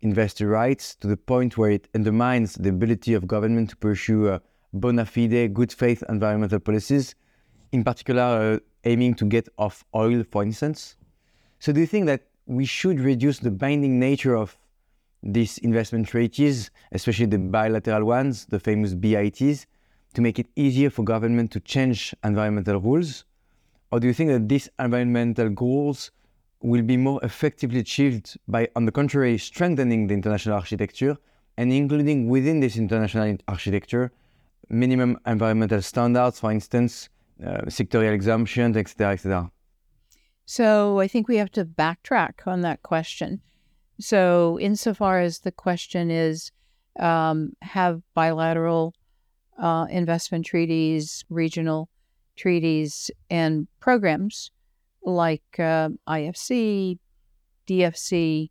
investor 0.00 0.48
rights 0.48 0.94
to 0.96 1.08
the 1.08 1.16
point 1.16 1.58
where 1.58 1.72
it 1.72 1.88
undermines 1.94 2.54
the 2.54 2.68
ability 2.68 3.14
of 3.14 3.26
government 3.26 3.70
to 3.70 3.76
pursue 3.76 4.28
uh, 4.28 4.38
bona 4.72 5.04
fide, 5.04 5.52
good 5.52 5.72
faith 5.72 6.02
environmental 6.08 6.60
policies, 6.60 7.14
in 7.72 7.82
particular 7.82 8.22
uh, 8.22 8.58
aiming 8.84 9.14
to 9.14 9.24
get 9.24 9.48
off 9.58 9.84
oil, 9.94 10.24
for 10.30 10.42
instance. 10.42 10.96
So, 11.58 11.72
do 11.72 11.80
you 11.80 11.86
think 11.86 12.06
that 12.06 12.22
we 12.46 12.64
should 12.64 13.00
reduce 13.00 13.38
the 13.38 13.50
binding 13.50 13.98
nature 13.98 14.36
of 14.36 14.56
these 15.22 15.58
investment 15.58 16.08
treaties, 16.08 16.70
especially 16.90 17.26
the 17.26 17.38
bilateral 17.38 18.04
ones, 18.04 18.46
the 18.46 18.58
famous 18.58 18.94
BITs, 18.94 19.66
to 20.14 20.20
make 20.20 20.38
it 20.38 20.46
easier 20.56 20.90
for 20.90 21.02
government 21.02 21.50
to 21.52 21.60
change 21.60 22.14
environmental 22.24 22.80
rules? 22.80 23.24
Or 23.90 24.00
do 24.00 24.06
you 24.06 24.14
think 24.14 24.30
that 24.30 24.48
these 24.48 24.68
environmental 24.78 25.48
goals 25.50 26.10
will 26.62 26.82
be 26.82 26.96
more 26.96 27.20
effectively 27.22 27.80
achieved 27.80 28.38
by, 28.48 28.68
on 28.76 28.84
the 28.84 28.92
contrary, 28.92 29.36
strengthening 29.38 30.06
the 30.06 30.14
international 30.14 30.56
architecture 30.56 31.16
and 31.56 31.72
including 31.72 32.28
within 32.28 32.60
this 32.60 32.76
international 32.76 33.36
architecture 33.48 34.10
minimum 34.68 35.18
environmental 35.26 35.82
standards, 35.82 36.40
for 36.40 36.50
instance, 36.50 37.08
uh, 37.44 37.62
sectorial 37.66 38.14
exemptions, 38.14 38.76
etc., 38.76 39.12
etc.? 39.12 39.50
So 40.46 40.98
I 41.00 41.08
think 41.08 41.28
we 41.28 41.36
have 41.36 41.52
to 41.52 41.64
backtrack 41.64 42.46
on 42.46 42.62
that 42.62 42.82
question. 42.82 43.40
So, 44.00 44.58
insofar 44.60 45.20
as 45.20 45.40
the 45.40 45.52
question 45.52 46.10
is, 46.10 46.50
um, 46.98 47.52
have 47.62 48.02
bilateral 48.14 48.94
uh, 49.58 49.86
investment 49.90 50.46
treaties, 50.46 51.24
regional 51.28 51.88
treaties, 52.36 53.10
and 53.30 53.68
programs 53.80 54.50
like 55.04 55.42
uh, 55.58 55.90
IFC, 56.08 56.98
DFC, 57.66 58.50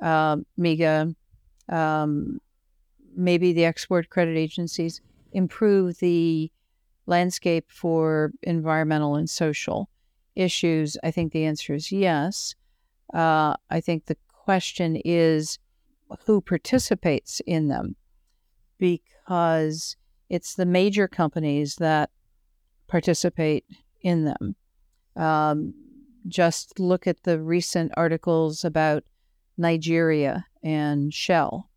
uh, 0.00 0.36
MIGA, 0.58 1.14
um, 1.68 2.40
maybe 3.14 3.52
the 3.52 3.64
export 3.64 4.08
credit 4.08 4.36
agencies 4.36 5.00
improve 5.32 5.98
the 5.98 6.50
landscape 7.06 7.66
for 7.68 8.32
environmental 8.42 9.16
and 9.16 9.28
social 9.28 9.90
issues? 10.34 10.96
I 11.02 11.10
think 11.10 11.32
the 11.32 11.44
answer 11.44 11.74
is 11.74 11.92
yes. 11.92 12.54
Uh, 13.12 13.54
I 13.68 13.80
think 13.80 14.06
the 14.06 14.16
question 14.28 14.96
is 15.04 15.58
who 16.26 16.40
participates 16.40 17.40
in 17.46 17.68
them 17.68 17.96
because 18.78 19.96
it's 20.30 20.54
the 20.54 20.64
major 20.64 21.08
companies 21.08 21.76
that 21.76 22.10
participate 22.86 23.64
in 24.00 24.24
them. 24.24 24.56
Um, 25.16 25.74
just 26.28 26.78
look 26.78 27.06
at 27.06 27.24
the 27.24 27.40
recent 27.40 27.92
articles 27.96 28.64
about 28.64 29.04
Nigeria 29.58 30.46
and 30.62 31.12
Shell. 31.12 31.68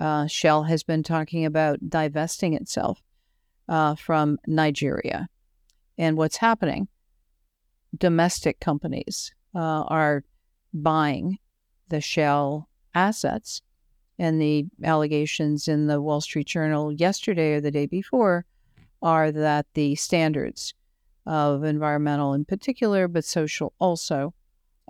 Uh, 0.00 0.26
Shell 0.26 0.64
has 0.64 0.82
been 0.82 1.02
talking 1.02 1.44
about 1.44 1.88
divesting 1.88 2.54
itself 2.54 3.02
uh, 3.68 3.94
from 3.94 4.38
Nigeria. 4.46 5.28
And 5.98 6.16
what's 6.16 6.36
happening? 6.36 6.88
Domestic 7.96 8.60
companies 8.60 9.34
uh, 9.54 9.82
are 9.88 10.24
buying 10.72 11.38
the 11.88 12.00
Shell 12.00 12.68
assets. 12.94 13.62
And 14.20 14.38
the 14.38 14.66
allegations 14.84 15.66
in 15.66 15.86
the 15.86 15.98
Wall 15.98 16.20
Street 16.20 16.46
Journal 16.46 16.92
yesterday 16.92 17.54
or 17.54 17.62
the 17.62 17.70
day 17.70 17.86
before 17.86 18.44
are 19.00 19.32
that 19.32 19.64
the 19.72 19.94
standards 19.94 20.74
of 21.24 21.64
environmental 21.64 22.34
in 22.34 22.44
particular, 22.44 23.08
but 23.08 23.24
social 23.24 23.72
also, 23.78 24.34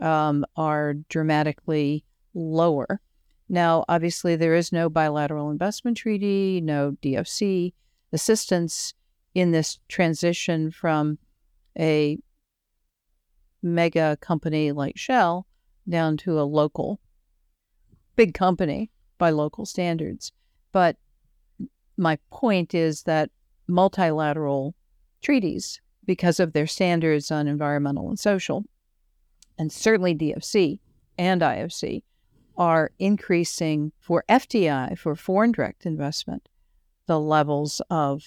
um, 0.03 0.45
are 0.57 0.95
dramatically 1.09 2.05
lower. 2.35 3.01
Now, 3.49 3.85
obviously, 3.89 4.35
there 4.35 4.57
is 4.57 4.73
no 4.73 4.91
bilateral 4.91 5.53
investment 5.53 5.97
treaty, 5.97 6.61
no 6.61 6.97
DFC 7.01 7.73
assistance 8.13 8.95
in 9.37 9.53
this 9.53 9.79
transition 9.87 10.73
from 10.73 11.19
a 11.79 12.19
mega 13.63 14.19
company 14.21 14.73
like 14.73 14.99
Shell 14.99 15.47
down 15.89 16.17
to 16.17 16.41
a 16.41 16.43
local 16.43 16.99
big 18.17 18.35
company 18.35 18.91
by 19.21 19.31
local 19.31 19.67
standards. 19.67 20.33
But 20.73 20.97
my 21.97 22.19
point 22.33 22.75
is 22.75 23.05
that 23.05 23.31
multilateral 23.69 24.75
treaties, 25.23 25.81
because 26.07 26.41
of 26.41 26.55
their 26.55 26.67
standards 26.67 27.31
on 27.31 27.47
environmental 27.47 28.09
and 28.09 28.19
social, 28.19 28.65
and 29.59 29.71
certainly 29.71 30.15
DFC 30.15 30.81
and 31.19 31.43
IFC, 31.43 32.03
are 32.57 32.91
increasing 32.99 33.93
for 34.01 34.25
FDI, 34.29 34.99
for 34.99 35.15
foreign 35.15 35.53
direct 35.53 35.85
investment, 35.85 36.49
the 37.07 37.21
levels 37.21 37.83
of 37.91 38.23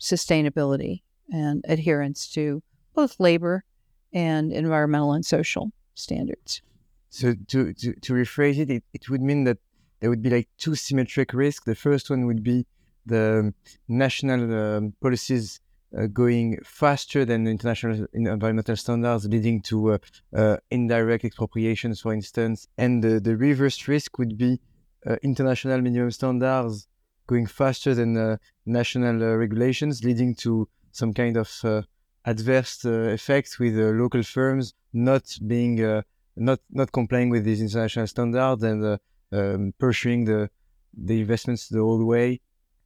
sustainability 0.00 1.02
and 1.32 1.64
adherence 1.66 2.28
to 2.28 2.62
both 2.94 3.18
labor 3.18 3.64
and 4.12 4.52
environmental 4.52 5.12
and 5.12 5.26
social 5.26 5.72
standards. 5.94 6.62
So 7.10 7.34
to, 7.48 7.72
to, 7.72 7.94
to 7.94 8.12
rephrase 8.12 8.58
it, 8.58 8.70
it, 8.70 8.84
it 8.92 9.08
would 9.08 9.22
mean 9.22 9.44
that 9.44 9.58
there 10.00 10.10
would 10.10 10.22
be 10.22 10.30
like 10.30 10.48
two 10.58 10.74
symmetric 10.74 11.32
risks. 11.32 11.64
The 11.64 11.74
first 11.74 12.10
one 12.10 12.26
would 12.26 12.42
be 12.42 12.66
the 13.06 13.54
national 13.88 14.54
um, 14.54 14.94
policies 15.00 15.60
uh, 15.96 16.06
going 16.06 16.58
faster 16.64 17.24
than 17.24 17.44
the 17.44 17.50
international 17.50 18.06
environmental 18.12 18.76
standards, 18.76 19.26
leading 19.26 19.62
to 19.62 19.92
uh, 19.92 19.98
uh, 20.34 20.56
indirect 20.70 21.24
expropriations, 21.24 22.00
for 22.00 22.12
instance. 22.12 22.68
And 22.76 23.02
the, 23.02 23.20
the 23.20 23.36
reverse 23.36 23.86
risk 23.88 24.18
would 24.18 24.36
be 24.36 24.60
uh, 25.06 25.16
international 25.22 25.80
minimum 25.80 26.10
standards 26.10 26.88
going 27.26 27.46
faster 27.46 27.94
than 27.94 28.16
uh, 28.16 28.36
national 28.66 29.22
uh, 29.22 29.36
regulations, 29.36 30.04
leading 30.04 30.34
to 30.34 30.68
some 30.92 31.12
kind 31.12 31.36
of 31.36 31.84
adverse 32.24 32.84
effects 32.84 33.58
with 33.58 33.76
local 33.76 34.22
firms 34.22 34.74
not 34.92 35.22
being 35.46 36.02
not 36.36 36.60
not 36.70 36.92
complying 36.92 37.30
with 37.30 37.44
these 37.44 37.60
international 37.60 38.06
standards 38.06 38.62
and 38.62 38.98
um, 39.32 39.72
pursuing 39.78 40.24
the 40.24 40.50
the 40.92 41.20
investments 41.20 41.68
the 41.68 41.78
old 41.78 42.04
way 42.06 42.40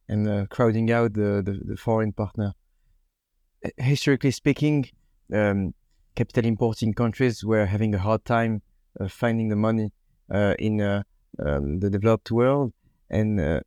and 0.09 0.49
crowding 0.49 0.91
out 0.91 1.13
the, 1.13 1.41
the, 1.45 1.59
the 1.63 1.77
foreign 1.77 2.11
partner 2.11 2.53
historically 3.77 4.31
speaking, 4.31 4.89
um, 5.33 5.73
capital 6.15 6.45
importing 6.45 6.93
countries 6.93 7.43
were 7.43 7.65
having 7.65 7.93
a 7.95 7.99
hard 7.99 8.23
time 8.25 8.61
uh, 8.99 9.07
finding 9.07 9.49
the 9.49 9.55
money 9.55 9.91
uh, 10.29 10.55
in 10.59 10.81
uh, 10.81 11.03
um, 11.39 11.79
the 11.79 11.89
developed 11.89 12.31
world. 12.31 12.73
And 13.09 13.39
uh, 13.39 13.61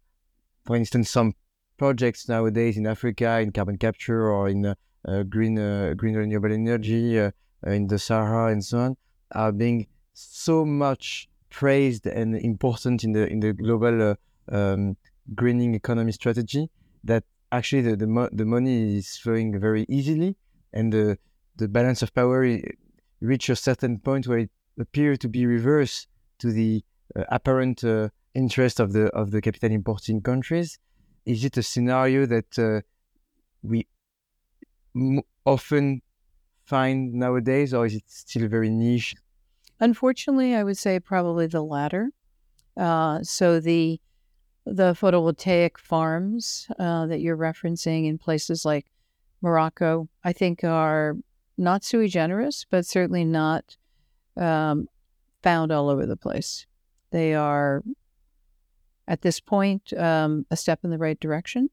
for 0.64 0.76
instance, 0.76 1.10
some 1.10 1.34
projects 1.76 2.28
nowadays 2.28 2.76
in 2.76 2.86
Africa 2.86 3.40
in 3.40 3.52
carbon 3.52 3.78
capture 3.78 4.30
or 4.30 4.48
in 4.48 4.66
uh, 4.66 4.74
uh, 5.06 5.22
green 5.24 5.56
green 5.96 6.14
renewable 6.14 6.52
energy 6.52 7.18
in 7.66 7.86
the 7.88 7.98
Sahara 7.98 8.52
and 8.52 8.64
so 8.64 8.78
on 8.78 8.96
are 9.34 9.52
being 9.52 9.86
so 10.12 10.64
much 10.64 11.28
praised 11.50 12.06
and 12.06 12.36
important 12.36 13.04
in 13.04 13.12
the 13.12 13.26
in 13.28 13.40
the 13.40 13.52
global 13.52 14.16
um, 14.50 14.96
greening 15.34 15.74
economy 15.74 16.12
strategy 16.12 16.70
that 17.04 17.24
actually 17.52 17.82
the 17.82 17.96
the, 17.96 18.06
mo- 18.06 18.28
the 18.32 18.44
money 18.44 18.96
is 18.98 19.16
flowing 19.16 19.58
very 19.58 19.84
easily, 19.88 20.36
and 20.72 20.92
the 20.92 21.18
the 21.56 21.68
balance 21.68 22.02
of 22.02 22.12
power 22.14 22.58
reach 23.20 23.48
a 23.48 23.56
certain 23.56 23.98
point 23.98 24.26
where 24.26 24.38
it 24.38 24.50
appears 24.78 25.18
to 25.18 25.28
be 25.28 25.46
reverse 25.46 26.06
to 26.38 26.52
the 26.52 26.82
uh, 27.16 27.24
apparent 27.28 27.84
uh, 27.84 28.08
interest 28.34 28.80
of 28.80 28.92
the 28.92 29.06
of 29.08 29.30
the 29.30 29.40
capital 29.40 29.70
importing 29.70 30.20
countries. 30.20 30.78
Is 31.26 31.44
it 31.44 31.56
a 31.56 31.62
scenario 31.62 32.26
that 32.26 32.58
uh, 32.58 32.80
we 33.62 33.86
m- 34.94 35.22
often 35.44 36.02
find 36.64 37.14
nowadays, 37.14 37.72
or 37.74 37.86
is 37.86 37.94
it 37.94 38.04
still 38.06 38.48
very 38.48 38.70
niche? 38.70 39.14
Unfortunately, 39.80 40.54
I 40.54 40.62
would 40.62 40.78
say 40.78 41.00
probably 41.00 41.46
the 41.46 41.62
latter. 41.62 42.10
Uh, 42.76 43.22
so 43.22 43.60
the 43.60 44.00
the 44.66 44.94
photovoltaic 44.94 45.76
farms 45.76 46.66
uh, 46.78 47.06
that 47.06 47.20
you're 47.20 47.36
referencing 47.36 48.06
in 48.06 48.16
places 48.16 48.64
like 48.64 48.86
Morocco, 49.42 50.08
I 50.24 50.32
think 50.32 50.64
are 50.64 51.16
not 51.58 51.84
sui 51.84 52.08
generis, 52.08 52.64
but 52.70 52.86
certainly 52.86 53.24
not 53.24 53.76
um, 54.36 54.88
found 55.42 55.70
all 55.70 55.90
over 55.90 56.06
the 56.06 56.16
place. 56.16 56.66
They 57.10 57.34
are, 57.34 57.84
at 59.06 59.20
this 59.20 59.38
point, 59.38 59.92
um, 59.92 60.46
a 60.50 60.56
step 60.56 60.80
in 60.82 60.90
the 60.90 60.98
right 60.98 61.20
direction. 61.20 61.68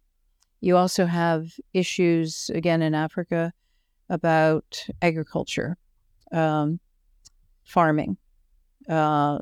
You 0.59 0.75
also 0.75 1.05
have 1.05 1.53
issues, 1.73 2.51
again, 2.53 2.81
in 2.81 2.93
Africa 2.93 3.53
about 4.09 4.85
agriculture, 5.01 5.77
um, 6.33 6.79
farming. 7.63 8.17
Uh, 8.89 9.39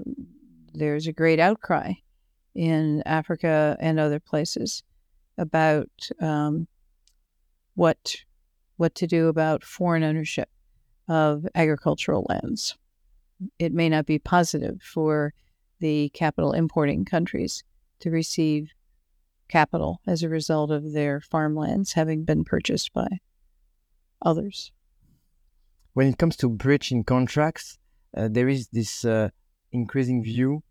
there's 0.74 1.08
a 1.08 1.14
great 1.14 1.40
outcry 1.40 1.94
in 2.56 3.02
Africa 3.06 3.78
and 3.80 4.00
other 4.00 4.20
places 4.20 4.84
about 5.38 5.90
um, 6.22 6.68
what 7.76 8.16
what 8.78 8.96
to 8.96 9.08
do 9.08 9.28
about 9.28 9.64
foreign 9.64 10.04
ownership 10.04 10.50
of 11.10 11.46
agricultural 11.56 12.26
lands. 12.30 12.78
It 13.58 13.74
may 13.74 13.90
not 13.90 14.06
be 14.06 14.20
positive 14.20 14.82
for 14.82 15.34
the 15.80 16.10
capital 16.10 16.54
importing 16.54 17.04
countries 17.04 17.64
to 18.00 18.10
receive 18.10 18.72
capital 19.50 20.00
as 20.08 20.24
a 20.24 20.30
result 20.30 20.72
of 20.72 20.94
their 20.94 21.20
farmlands 21.20 21.94
having 21.94 22.24
been 22.24 22.46
purchased 22.46 22.94
by 22.94 23.08
others. 24.22 24.72
When 25.94 26.08
it 26.08 26.18
comes 26.18 26.38
to 26.38 26.50
breaching 26.50 27.04
contracts, 27.04 27.80
there 28.14 28.48
is 28.48 28.68
this 28.70 29.06
uh, 29.06 29.30
increasing 29.72 30.24
view 30.24 30.64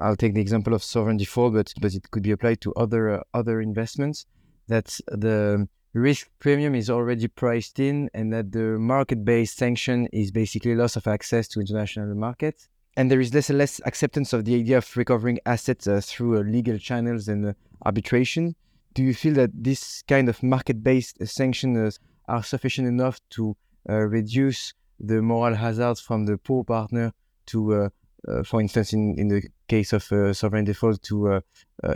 I'll 0.00 0.16
take 0.16 0.34
the 0.34 0.40
example 0.40 0.72
of 0.72 0.82
sovereign 0.82 1.18
default, 1.18 1.52
but 1.52 1.72
but 1.80 1.94
it 1.94 2.10
could 2.10 2.22
be 2.22 2.30
applied 2.30 2.60
to 2.62 2.72
other 2.74 3.10
uh, 3.10 3.22
other 3.34 3.60
investments 3.60 4.26
that 4.68 4.98
the 5.08 5.68
risk 5.92 6.30
premium 6.38 6.74
is 6.74 6.88
already 6.88 7.28
priced 7.28 7.78
in 7.80 8.08
and 8.14 8.32
that 8.32 8.52
the 8.52 8.78
market-based 8.78 9.56
sanction 9.56 10.06
is 10.12 10.30
basically 10.30 10.74
loss 10.74 10.96
of 10.96 11.06
access 11.06 11.48
to 11.48 11.60
international 11.60 12.14
markets. 12.14 12.68
And 12.96 13.10
there 13.10 13.20
is 13.20 13.34
less 13.34 13.50
and 13.50 13.58
less 13.58 13.80
acceptance 13.84 14.32
of 14.32 14.44
the 14.44 14.54
idea 14.54 14.78
of 14.78 14.96
recovering 14.96 15.38
assets 15.46 15.86
uh, 15.86 16.00
through 16.02 16.38
uh, 16.38 16.42
legal 16.42 16.78
channels 16.78 17.28
and 17.28 17.44
uh, 17.46 17.52
arbitration. 17.84 18.54
Do 18.94 19.02
you 19.02 19.14
feel 19.14 19.34
that 19.34 19.50
this 19.52 20.02
kind 20.02 20.28
of 20.28 20.42
market-based 20.42 21.26
sanctions 21.26 21.98
are 22.28 22.42
sufficient 22.42 22.86
enough 22.86 23.20
to 23.30 23.56
uh, 23.88 23.94
reduce 23.94 24.74
the 25.00 25.22
moral 25.22 25.54
hazards 25.54 26.00
from 26.00 26.26
the 26.26 26.36
poor 26.38 26.62
partner 26.64 27.12
to, 27.46 27.74
uh, 27.74 27.88
uh, 28.28 28.42
for 28.42 28.60
instance, 28.60 28.92
in, 28.92 29.18
in 29.18 29.28
the 29.28 29.42
case 29.68 29.92
of 29.92 30.04
sovereign 30.36 30.64
default, 30.64 31.02
to 31.02 31.42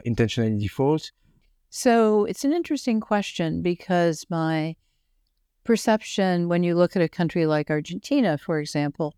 intentionally 0.05 0.59
default? 0.59 1.13
So 1.71 2.25
it's 2.25 2.45
an 2.45 2.53
interesting 2.53 3.01
question 3.01 3.61
because 3.61 4.25
my 4.31 4.77
perception 5.65 6.49
when 6.49 6.63
you 6.63 6.75
look 6.77 6.95
at 6.95 7.03
a 7.03 7.09
country 7.09 7.47
like 7.47 7.71
Argentina, 7.71 8.39
for 8.39 8.61
example, 8.61 9.15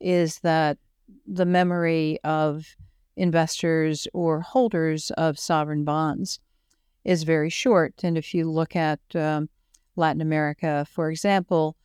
is 0.00 0.40
that 0.40 0.78
the 1.26 1.44
memory 1.44 2.18
of 2.24 2.76
investors 3.16 4.08
or 4.12 4.40
holders 4.40 5.10
of 5.12 5.38
sovereign 5.38 5.84
bonds 5.84 6.40
is 7.04 7.22
very 7.22 7.50
short. 7.50 7.94
And 8.02 8.16
if 8.16 8.34
you 8.34 8.50
look 8.50 8.74
at 8.74 9.00
um, 9.14 9.48
Latin 9.96 10.22
America, 10.22 10.86
for 10.90 11.10
example, 11.10 11.76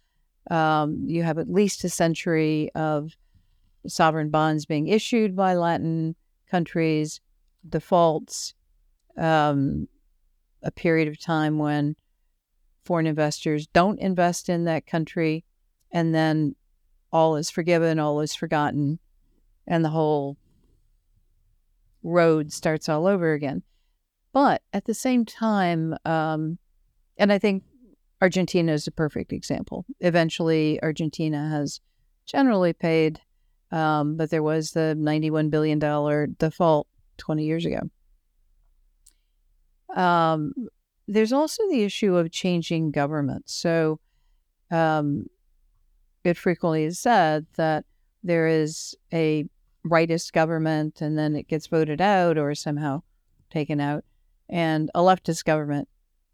um, 0.49 1.03
you 1.05 1.23
have 1.23 1.37
at 1.37 1.49
least 1.49 1.83
a 1.83 1.89
century 1.89 2.69
of 2.75 3.15
sovereign 3.85 4.29
bonds 4.29 4.65
being 4.65 4.87
issued 4.87 5.35
by 5.35 5.55
Latin 5.55 6.15
countries, 6.49 7.21
defaults, 7.67 8.53
um, 9.17 9.87
a 10.63 10.71
period 10.71 11.07
of 11.07 11.19
time 11.19 11.57
when 11.57 11.95
foreign 12.83 13.07
investors 13.07 13.67
don't 13.67 13.99
invest 13.99 14.49
in 14.49 14.63
that 14.65 14.87
country, 14.87 15.43
and 15.91 16.15
then 16.15 16.55
all 17.11 17.35
is 17.35 17.49
forgiven, 17.49 17.99
all 17.99 18.21
is 18.21 18.33
forgotten, 18.33 18.99
and 19.65 19.83
the 19.83 19.89
whole 19.89 20.37
road 22.03 22.51
starts 22.51 22.87
all 22.87 23.07
over 23.07 23.33
again. 23.33 23.63
But 24.31 24.61
at 24.71 24.85
the 24.85 24.93
same 24.93 25.25
time, 25.25 25.95
um, 26.05 26.57
and 27.17 27.31
I 27.31 27.39
think 27.39 27.63
Argentina 28.21 28.71
is 28.71 28.87
a 28.87 28.91
perfect 28.91 29.31
example. 29.31 29.85
Eventually, 29.99 30.79
Argentina 30.81 31.49
has 31.49 31.79
generally 32.25 32.73
paid, 32.73 33.21
um, 33.71 34.17
but 34.17 34.29
there 34.29 34.43
was 34.43 34.71
the 34.71 34.95
$91 34.97 35.49
billion 35.49 35.79
default 36.37 36.87
20 37.17 37.43
years 37.43 37.65
ago. 37.65 37.81
Um, 39.95 40.53
there's 41.07 41.33
also 41.33 41.63
the 41.69 41.83
issue 41.83 42.15
of 42.15 42.31
changing 42.31 42.91
government. 42.91 43.49
So 43.49 43.99
um, 44.71 45.27
it 46.23 46.37
frequently 46.37 46.83
is 46.83 46.99
said 46.99 47.45
that 47.55 47.85
there 48.23 48.47
is 48.47 48.95
a 49.13 49.45
rightist 49.85 50.33
government 50.33 51.01
and 51.01 51.17
then 51.17 51.35
it 51.35 51.47
gets 51.47 51.67
voted 51.67 52.01
out 52.01 52.37
or 52.37 52.53
somehow 52.53 53.01
taken 53.49 53.79
out, 53.79 54.03
and 54.49 54.91
a 54.93 54.99
leftist 54.99 55.45
government 55.45 55.87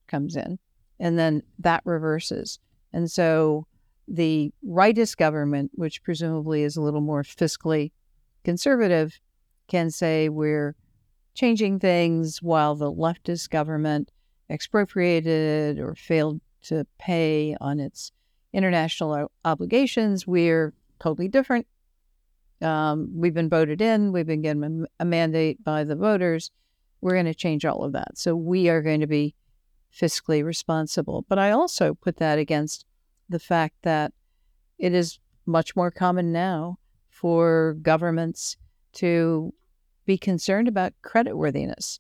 comes 0.08 0.36
in, 0.36 0.58
and 0.99 1.17
then 1.17 1.43
that 1.60 1.82
reverses. 1.86 2.60
And 2.91 3.10
so 3.10 3.67
the 4.08 4.51
rightist 4.65 5.17
government, 5.17 5.71
which 5.75 6.03
presumably 6.03 6.63
is 6.63 6.75
a 6.75 6.82
little 6.82 7.01
more 7.01 7.23
fiscally 7.23 7.91
conservative, 8.43 9.19
can 9.67 9.89
say 9.89 10.29
we're 10.29 10.75
changing 11.34 11.79
things 11.79 12.41
while 12.41 12.75
the 12.75 12.91
leftist 12.91 13.49
government 13.49 14.12
expropriated 14.49 15.79
or 15.79 15.95
failed 15.95 16.39
to 16.62 16.86
pay 16.99 17.56
on 17.60 17.79
its 17.79 18.12
international 18.53 19.32
obligations. 19.43 20.27
We're 20.27 20.73
totally 20.99 21.27
different. 21.27 21.65
Um, 22.62 23.10
we've 23.13 23.34
been 23.34 23.49
voted 23.49 23.82
in, 23.82 24.13
we've 24.13 24.27
been 24.27 24.41
given 24.41 24.86
a 24.99 25.06
mandate 25.06 25.62
by 25.63 25.84
the 25.84 25.95
voters. 25.95 26.51
We're 27.01 27.13
going 27.13 27.25
to 27.25 27.34
change 27.34 27.65
all 27.65 27.84
of 27.84 27.91
that. 27.93 28.17
So 28.17 28.36
we 28.36 28.69
are 28.69 28.82
going 28.82 29.01
to 29.01 29.08
be 29.08 29.36
fiscally 29.93 30.43
responsible. 30.43 31.25
But 31.27 31.39
I 31.39 31.51
also 31.51 31.93
put 31.93 32.17
that 32.17 32.39
against 32.39 32.86
the 33.29 33.39
fact 33.39 33.75
that 33.84 34.13
it 34.77 34.93
is 34.93 35.19
much 35.45 35.75
more 35.75 35.91
common 35.91 36.32
now 36.32 36.79
for 37.10 37.77
governments 37.82 38.58
to 38.93 39.53
be 40.06 40.17
concerned 40.17 40.67
about 40.67 40.93
creditworthiness. 41.03 41.99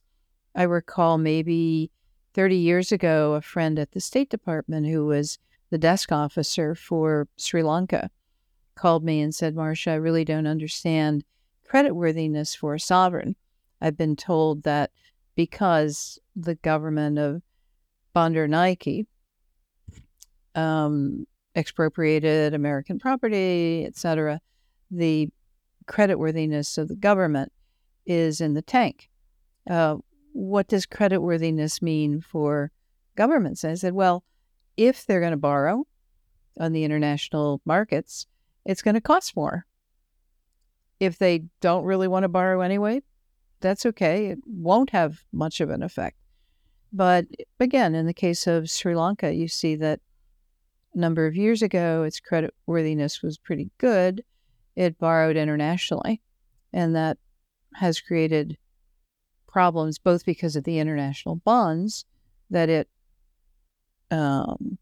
I 0.55 0.63
recall 0.63 1.17
maybe 1.17 1.91
30 2.33 2.55
years 2.55 2.91
ago, 2.91 3.33
a 3.33 3.41
friend 3.41 3.79
at 3.79 3.91
the 3.91 4.01
State 4.01 4.29
Department 4.29 4.87
who 4.87 5.05
was 5.05 5.37
the 5.69 5.77
desk 5.77 6.11
officer 6.11 6.75
for 6.75 7.27
Sri 7.37 7.63
Lanka 7.63 8.09
called 8.75 9.03
me 9.03 9.21
and 9.21 9.33
said, 9.33 9.55
Marcia, 9.55 9.91
I 9.91 9.95
really 9.95 10.25
don't 10.25 10.47
understand 10.47 11.23
creditworthiness 11.71 12.55
for 12.55 12.75
a 12.75 12.79
sovereign. 12.79 13.35
I've 13.81 13.97
been 13.97 14.15
told 14.15 14.63
that 14.63 14.91
because 15.35 16.19
the 16.35 16.55
government 16.55 17.17
of 17.19 17.41
Nike 18.15 19.07
um, 20.55 21.25
expropriated 21.55 22.53
American 22.53 22.99
property, 22.99 23.85
etc., 23.85 24.39
the 24.91 25.29
creditworthiness 25.85 26.77
of 26.77 26.87
the 26.87 26.95
government 26.95 27.51
is 28.05 28.41
in 28.41 28.53
the 28.53 28.61
tank. 28.61 29.09
Uh, 29.69 29.97
what 30.33 30.67
does 30.67 30.85
creditworthiness 30.85 31.81
mean 31.81 32.21
for 32.21 32.71
governments? 33.15 33.63
And 33.63 33.71
I 33.71 33.75
said, 33.75 33.93
well, 33.93 34.23
if 34.77 35.05
they're 35.05 35.19
going 35.19 35.31
to 35.31 35.37
borrow 35.37 35.85
on 36.59 36.73
the 36.73 36.83
international 36.83 37.61
markets, 37.65 38.27
it's 38.65 38.81
going 38.81 38.95
to 38.95 39.01
cost 39.01 39.35
more. 39.35 39.65
If 40.99 41.17
they 41.17 41.45
don't 41.61 41.85
really 41.85 42.07
want 42.07 42.23
to 42.23 42.29
borrow 42.29 42.61
anyway, 42.61 43.01
that's 43.59 43.85
okay. 43.85 44.27
It 44.27 44.39
won't 44.45 44.91
have 44.91 45.23
much 45.31 45.61
of 45.61 45.69
an 45.69 45.83
effect. 45.83 46.17
But 46.93 47.25
again, 47.59 47.95
in 47.95 48.05
the 48.05 48.13
case 48.13 48.45
of 48.45 48.69
Sri 48.69 48.95
Lanka, 48.95 49.33
you 49.33 49.47
see 49.47 49.75
that 49.77 49.99
a 50.93 50.97
number 50.99 51.25
of 51.25 51.35
years 51.35 51.63
ago, 51.63 52.03
its 52.03 52.21
creditworthiness 52.21 53.23
was 53.23 53.39
pretty 53.39 53.71
good. 53.79 54.23
It 54.75 54.99
borrowed 54.99 55.35
internationally, 55.35 56.21
and 56.71 56.95
that 56.95 57.17
has 57.73 57.99
created 57.99 58.57
problems 59.47 59.97
both 59.97 60.23
because 60.23 60.55
of 60.55 60.63
the 60.63 60.77
international 60.77 61.37
bonds 61.37 62.05
that 62.51 62.69
it 62.69 62.87
um, 64.11 64.77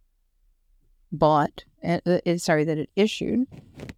bought, 1.14 1.64
uh, 1.84 2.00
uh, 2.06 2.38
sorry, 2.38 2.66
that 2.66 2.78
it 2.78 2.90
issued, 2.98 3.48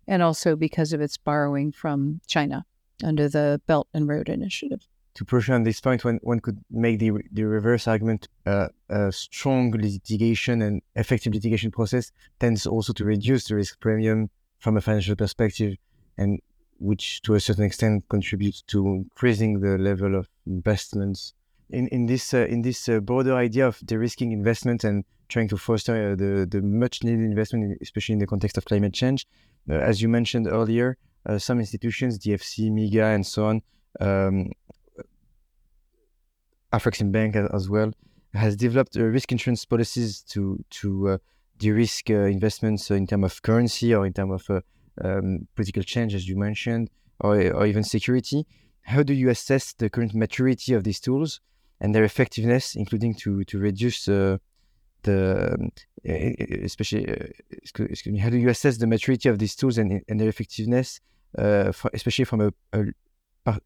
and 0.08 0.22
also 0.22 0.56
because 0.56 0.94
of 0.94 1.02
its 1.02 1.18
borrowing 1.18 1.72
from 1.72 2.22
China 2.28 2.66
under 3.04 3.28
the 3.28 3.60
Belt 3.66 3.88
and 3.94 4.08
Road 4.08 4.30
Initiative. 4.30 4.88
To 5.16 5.26
push 5.26 5.50
on 5.50 5.64
this 5.64 5.80
point, 5.80 6.04
one, 6.04 6.20
one 6.24 6.40
could 6.40 6.60
make 6.72 6.98
the, 7.00 7.12
the 7.32 7.44
reverse 7.44 7.88
argument 7.88 8.28
uh, 8.48 8.70
a 8.90 9.12
strong 9.12 9.72
litigation 9.72 10.62
and 10.64 10.82
effective 10.96 11.34
litigation 11.34 11.70
process 11.70 12.12
tends 12.40 12.66
also 12.66 12.94
to 12.94 13.06
reduce 13.06 13.48
the 13.48 13.56
risk 13.56 13.80
premium 13.80 14.30
from 14.60 14.78
a 14.78 14.82
financial 14.82 15.16
perspective 15.16 15.76
and 16.18 16.40
which 16.80 17.22
to 17.22 17.36
a 17.36 17.40
certain 17.40 17.64
extent 17.64 18.04
contributes 18.10 18.62
to 18.64 18.88
increasing 18.88 19.60
the 19.60 19.78
level 19.78 20.16
of 20.16 20.28
investments. 20.48 21.34
In, 21.70 21.88
in 21.90 22.06
this 22.08 22.34
uh, 22.34 22.46
in 22.50 22.62
this 22.62 22.90
uh, 22.90 23.00
broader 23.00 23.36
idea 23.36 23.68
of 23.68 23.80
de-risking 23.86 24.32
investment 24.32 24.84
and 24.84 25.06
trying 25.30 25.48
to 25.48 25.58
foster 25.58 26.12
uh, 26.12 26.16
the 26.16 26.48
the 26.50 26.62
much 26.62 27.04
needed 27.04 27.22
investment, 27.22 27.78
especially 27.82 28.14
in 28.14 28.20
the 28.20 28.28
context 28.28 28.58
of 28.58 28.66
climate 28.66 28.94
change, 28.94 29.26
uh, 29.70 29.76
as 29.76 30.02
you 30.02 30.10
mentioned 30.10 30.48
earlier, 30.48 30.98
uh, 31.26 31.38
some 31.38 31.60
institutions, 31.60 32.20
DFC, 32.20 32.70
MIGA, 32.70 33.16
and 33.16 33.26
so 33.26 33.46
on, 33.46 33.62
um, 34.02 34.52
Afreximbank 36.74 37.36
as 37.54 37.70
well, 37.70 37.92
has 38.34 38.56
developed 38.56 38.98
uh, 38.98 39.04
risk 39.04 39.32
insurance 39.32 39.66
policies 39.66 40.22
to 40.32 40.64
to 40.70 41.20
de-risk 41.60 42.10
investments 42.10 42.90
in 42.92 43.06
terms 43.08 43.26
of 43.26 43.42
currency 43.42 43.94
or 43.94 44.06
in 44.06 44.14
terms 44.14 44.34
of 44.50 44.64
um, 45.04 45.48
political 45.56 45.84
change, 45.84 46.14
as 46.14 46.28
you 46.28 46.36
mentioned, 46.36 46.90
or, 47.20 47.36
or 47.54 47.66
even 47.66 47.84
security. 47.84 48.46
How 48.82 49.04
do 49.04 49.14
you 49.14 49.30
assess 49.30 49.74
the 49.74 49.90
current 49.90 50.14
maturity 50.14 50.74
of 50.74 50.84
these 50.84 51.00
tools 51.00 51.40
and 51.80 51.94
their 51.94 52.04
effectiveness, 52.04 52.76
including 52.76 53.14
to 53.16 53.44
to 53.46 53.60
reduce 53.60 54.08
uh, 54.08 54.38
the 55.04 55.54
um, 55.54 55.72
especially 56.64 57.10
uh, 57.10 57.28
excuse 57.52 58.06
me, 58.08 58.20
how 58.20 58.30
do 58.30 58.38
you 58.38 58.50
assess 58.50 58.78
the 58.78 58.88
maturity 58.88 59.30
of 59.30 59.38
these 59.40 59.56
tools 59.56 59.78
and, 59.78 60.02
and 60.10 60.20
their 60.20 60.30
effectiveness, 60.30 61.00
uh, 61.38 61.72
for, 61.72 61.90
especially 61.94 62.26
from 62.26 62.42
a, 62.42 62.52
a, 62.74 62.86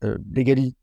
a 0.02 0.18
legally 0.34 0.76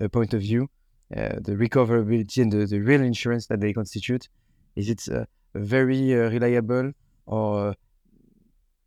uh, 0.00 0.08
point 0.08 0.32
of 0.32 0.40
view, 0.40 0.62
uh, 0.64 0.68
the 1.12 1.56
recoverability 1.56 2.42
and 2.42 2.52
the, 2.52 2.66
the 2.66 2.80
real 2.80 3.02
insurance 3.02 3.46
that 3.46 3.60
they 3.60 3.72
constitute? 3.72 4.28
Is 4.76 4.88
it 4.88 5.06
uh, 5.08 5.24
very 5.54 6.14
reliable 6.14 6.92
or 7.26 7.74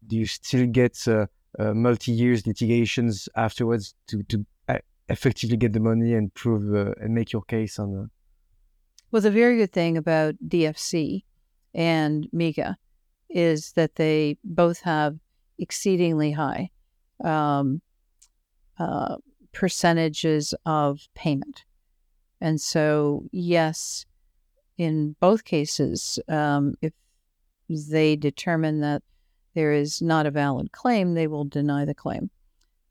do 0.08 0.16
you 0.16 0.26
still 0.26 0.68
get 0.68 1.08
uh, 1.08 1.28
uh, 1.60 1.74
multi-years 1.74 2.46
litigations 2.46 3.30
afterwards 3.36 3.96
to 4.08 4.24
to 4.24 4.46
uh, 4.68 4.78
effectively 5.10 5.58
get 5.58 5.74
the 5.74 5.80
money 5.80 6.14
and 6.14 6.34
prove 6.34 6.74
and 7.00 7.14
make 7.14 7.32
your 7.32 7.44
case 7.44 7.80
on 7.80 8.10
Well, 9.12 9.22
the 9.22 9.32
very 9.32 9.58
good 9.58 9.72
thing 9.72 9.98
about 9.98 10.36
DFC 10.48 11.24
and 11.74 12.28
MIGA 12.34 12.76
is 13.30 13.72
that 13.74 13.96
they 13.96 14.38
both 14.44 14.82
have 14.82 15.18
exceedingly 15.58 16.32
high 16.32 16.70
um, 17.24 17.82
uh, 18.78 19.16
percentages 19.54 20.54
of 20.66 21.08
payment. 21.16 21.64
And 22.46 22.62
so, 22.62 23.24
yes, 23.32 24.06
in 24.78 25.16
both 25.20 25.46
cases, 25.46 26.20
um, 26.28 26.76
if 26.80 26.94
they 27.68 28.16
determine 28.16 28.82
that 28.82 29.02
there 29.56 29.72
is 29.72 30.00
not 30.00 30.28
a 30.28 30.32
valid 30.32 30.72
claim, 30.72 31.16
they 31.16 31.26
will 31.26 31.46
deny 31.46 31.86
the 31.86 31.96
claim. 31.96 32.30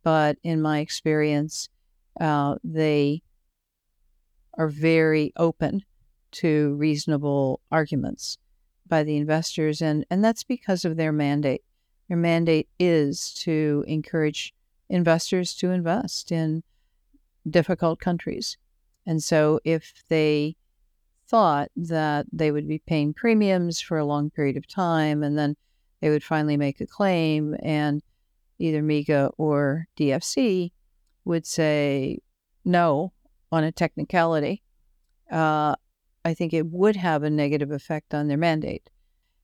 But 0.03 0.38
in 0.43 0.61
my 0.61 0.81
experience, 0.81 1.69
uh, 2.21 2.57
they 2.64 3.23
are 4.59 4.67
very 4.67 5.33
open 5.37 5.85
to 6.33 6.75
reasonable 6.75 7.61
arguments 7.71 8.38
by 8.88 9.05
the 9.05 9.17
investors, 9.17 9.81
and, 9.81 10.05
and 10.11 10.25
that's 10.25 10.43
because 10.43 10.85
of 10.85 10.97
their 10.97 11.12
mandate. 11.12 11.62
Their 12.09 12.19
mandate 12.19 12.69
is 12.81 13.33
to 13.45 13.85
encourage 13.87 14.53
investors 14.90 15.55
to 15.59 15.71
invest 15.71 16.33
in 16.33 16.64
difficult 17.49 18.01
countries. 18.01 18.57
And 19.07 19.23
so 19.23 19.61
if 19.64 19.93
they 20.09 20.57
thought 21.29 21.71
that 21.77 22.27
they 22.33 22.51
would 22.51 22.69
be 22.69 22.79
paying 22.79 23.14
premiums 23.14 23.81
for 23.81 23.99
a 23.99 24.05
long 24.05 24.31
period 24.31 24.57
of 24.57 24.67
time 24.67 25.23
and 25.23 25.38
then 25.38 25.57
they 26.01 26.11
would 26.11 26.25
finally 26.25 26.57
make 26.57 26.81
a 26.81 26.87
claim 26.87 27.57
and 27.62 28.03
either 28.59 28.83
MIGA 28.83 29.33
or 29.38 29.87
DFC 29.97 30.71
would 31.25 31.47
say 31.47 32.19
no 32.64 33.12
on 33.51 33.64
a 33.64 33.73
technicality, 33.73 34.62
uh, 35.31 35.75
I 36.25 36.35
think 36.35 36.53
it 36.53 36.67
would 36.67 36.97
have 36.97 37.23
a 37.23 37.31
negative 37.31 37.71
effect 37.71 38.14
on 38.14 38.29
their 38.29 38.38
mandate. 38.38 38.90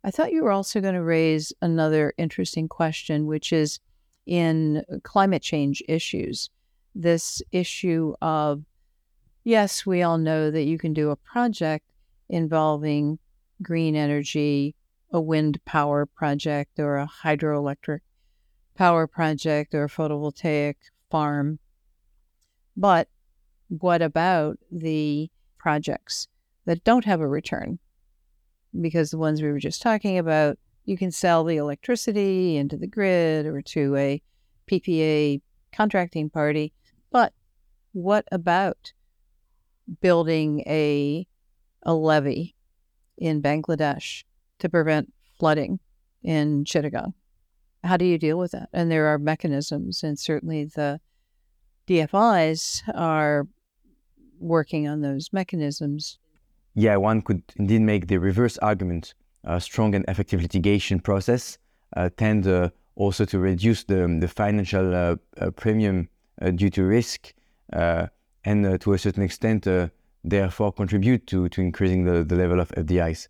I 0.03 0.11
thought 0.11 0.33
you 0.33 0.43
were 0.43 0.53
also 0.53 0.81
going 0.81 0.95
to 0.95 1.03
raise 1.03 1.53
another 1.61 2.15
interesting 2.17 2.69
question, 2.69 3.27
which 3.27 3.53
is 3.53 3.81
in 4.27 4.83
climate 5.03 5.43
change 5.43 5.83
issues. 5.89 6.49
This 6.95 7.43
issue 7.53 8.15
of, 8.23 8.65
yes, 9.45 9.87
we 9.87 10.03
all 10.03 10.19
know 10.19 10.51
that 10.51 10.65
you 10.65 10.79
can 10.79 10.93
do 10.93 11.11
a 11.11 11.17
project 11.17 11.85
involving 12.29 13.19
green 13.63 13.97
energy, 13.97 14.75
a 15.13 15.21
wind 15.21 15.61
power 15.65 16.07
project, 16.07 16.79
or 16.79 16.97
a 16.97 17.11
hydroelectric 17.25 18.01
power 18.77 19.07
project, 19.07 19.75
or 19.75 19.85
a 19.85 19.89
photovoltaic 19.89 20.77
farm. 21.11 21.59
But 22.77 23.09
what 23.69 24.03
about 24.03 24.59
the 24.71 25.31
projects 25.61 26.27
that 26.65 26.83
don't 26.85 27.05
have 27.05 27.21
a 27.21 27.29
return. 27.29 27.79
Because 28.81 29.11
the 29.11 29.19
ones 29.19 29.43
we 29.43 29.51
were 29.51 29.59
just 29.59 29.83
talking 29.83 30.19
about, 30.19 30.59
you 30.85 30.97
can 30.97 31.11
sell 31.11 31.45
the 31.45 31.57
electricity 31.57 32.57
into 32.57 32.77
the 32.77 32.87
grid 32.87 33.47
or 33.47 33.61
to 33.63 33.97
a 33.97 34.23
PPA 34.71 35.41
contracting 35.73 36.31
party. 36.31 36.73
But 37.11 37.33
what 37.93 38.25
about 38.33 38.93
building 40.01 40.61
a, 40.67 41.27
a 41.83 41.95
levee 41.95 42.55
in 43.19 43.43
Bangladesh 43.43 44.25
to 44.59 44.69
prevent 44.69 45.13
flooding 45.39 45.81
in 46.23 46.65
Chittagong? 46.65 47.15
How 47.83 47.97
do 47.97 48.05
you 48.05 48.19
deal 48.19 48.39
with 48.39 48.53
that? 48.53 48.69
And 48.73 48.91
there 48.91 49.07
are 49.07 49.19
mechanisms, 49.19 50.03
and 50.03 50.19
certainly 50.19 50.67
the 50.67 51.01
DFIs 51.89 52.83
are 52.95 53.47
working 54.39 54.87
on 54.89 55.01
those 55.01 55.31
mechanisms. 55.33 56.19
Yeah, 56.75 56.97
one 56.97 57.23
could 57.23 57.43
indeed 57.57 57.81
make 57.81 58.07
the 58.07 58.19
reverse 58.19 58.59
argument. 58.59 59.15
A 59.45 59.61
strong 59.61 59.95
and 59.95 60.05
effective 60.07 60.43
litigation 60.43 61.01
process 61.01 61.59
uh, 61.97 62.11
tend 62.17 62.47
uh, 62.47 62.71
also 62.95 63.25
to 63.25 63.39
reduce 63.39 63.85
the, 63.85 64.19
the 64.21 64.29
financial 64.29 64.95
uh, 64.95 65.17
uh 65.41 65.51
premium 65.51 66.09
uh, 66.43 66.51
due 66.51 66.71
to 66.71 66.85
risk 66.85 67.33
uh, 67.73 68.07
and 68.45 68.67
uh, 68.67 68.79
to 68.79 68.93
a 68.93 68.99
certain 68.99 69.23
extent, 69.23 69.67
uh, 69.67 69.89
therefore, 70.25 70.73
contribute 70.73 71.27
to, 71.29 71.49
to 71.51 71.61
increasing 71.61 72.05
the, 72.05 72.25
the 72.25 72.37
level 72.37 72.61
of 72.61 72.71
FDIs. 72.71 73.29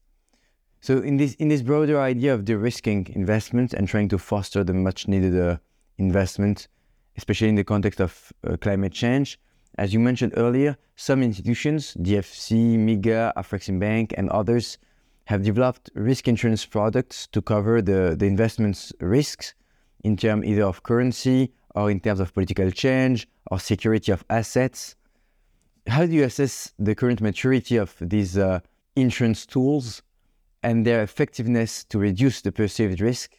So, 0.80 0.98
in 0.98 1.16
this, 1.16 1.34
in 1.34 1.48
this 1.48 1.62
broader 1.62 2.00
idea 2.00 2.32
of 2.32 2.44
de-risking 2.44 3.08
investments 3.14 3.74
and 3.74 3.86
trying 3.86 4.08
to 4.08 4.18
foster 4.18 4.64
the 4.64 4.72
much 4.72 5.08
needed 5.08 5.38
uh, 5.38 5.58
investment, 5.98 6.68
especially 7.16 7.48
in 7.48 7.54
the 7.54 7.64
context 7.64 8.00
of 8.00 8.32
climate 8.60 8.92
change, 8.92 9.38
as 9.78 9.92
you 9.92 10.00
mentioned 10.00 10.34
earlier, 10.36 10.76
some 10.96 11.22
institutions, 11.22 11.94
DFC, 12.00 12.76
MIGA, 12.76 13.32
Afreximbank, 13.34 14.12
and 14.16 14.28
others, 14.30 14.78
have 15.24 15.42
developed 15.42 15.90
risk 15.94 16.26
insurance 16.28 16.66
products 16.66 17.28
to 17.28 17.40
cover 17.40 17.80
the, 17.80 18.16
the 18.18 18.26
investment's 18.26 18.92
risks 19.00 19.54
in 20.02 20.16
terms 20.16 20.44
either 20.44 20.64
of 20.64 20.82
currency 20.82 21.52
or 21.74 21.90
in 21.90 22.00
terms 22.00 22.20
of 22.20 22.34
political 22.34 22.70
change 22.70 23.28
or 23.50 23.60
security 23.60 24.10
of 24.10 24.24
assets. 24.28 24.96
How 25.86 26.06
do 26.06 26.12
you 26.12 26.24
assess 26.24 26.72
the 26.78 26.94
current 26.94 27.20
maturity 27.20 27.76
of 27.76 27.94
these 28.00 28.38
uh, 28.38 28.60
insurance 28.96 29.46
tools 29.46 30.02
and 30.62 30.86
their 30.86 31.02
effectiveness 31.02 31.84
to 31.84 31.98
reduce 31.98 32.42
the 32.42 32.52
perceived 32.52 33.00
risk? 33.00 33.38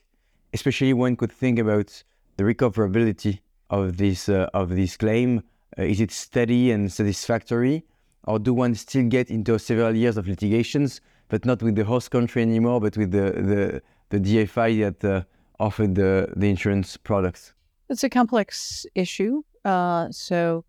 Especially 0.54 0.94
one 0.94 1.16
could 1.16 1.32
think 1.32 1.60
about 1.60 2.04
the 2.38 2.44
recoverability 2.44 3.40
of 3.70 3.98
this 3.98 4.28
uh, 4.28 4.50
of 4.54 4.70
this 4.70 4.98
claim 4.98 5.42
uh, 5.78 5.84
is 5.84 6.02
it 6.02 6.12
steady 6.12 6.72
and 6.72 6.92
satisfactory? 6.92 7.84
Or 8.26 8.38
do 8.38 8.54
one 8.54 8.76
still 8.76 9.08
get 9.08 9.32
into 9.32 9.58
several 9.58 9.96
years 9.96 10.18
of 10.18 10.28
litigations, 10.28 11.02
but 11.30 11.46
not 11.46 11.64
with 11.64 11.76
the 11.76 11.84
host 11.84 12.12
country 12.12 12.42
anymore, 12.42 12.80
but 12.80 12.96
with 12.96 13.12
the, 13.12 13.32
the, 13.32 13.82
the 14.10 14.20
DFI 14.20 15.00
that 15.00 15.10
uh, 15.10 15.24
offered 15.60 15.96
the, 15.96 16.32
the 16.36 16.48
insurance 16.48 16.98
products? 16.98 17.54
It's 17.90 18.04
a 18.04 18.10
complex 18.10 18.86
issue. 18.94 19.42
Uh, 19.66 20.10
so 20.12 20.66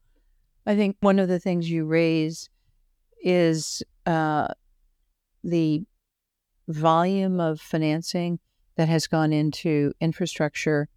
I 0.66 0.76
think 0.76 0.96
one 1.00 1.18
of 1.18 1.28
the 1.28 1.40
things 1.40 1.70
you 1.70 1.84
raise 1.84 2.48
is 3.22 3.82
uh, 4.06 4.48
the 5.42 5.82
volume 6.68 7.40
of 7.40 7.60
financing 7.60 8.38
that 8.76 8.88
has 8.88 9.06
gone 9.06 9.32
into 9.32 9.92
infrastructure 10.00 10.88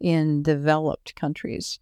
in 0.00 0.42
developed 0.42 1.14
countries. 1.14 1.78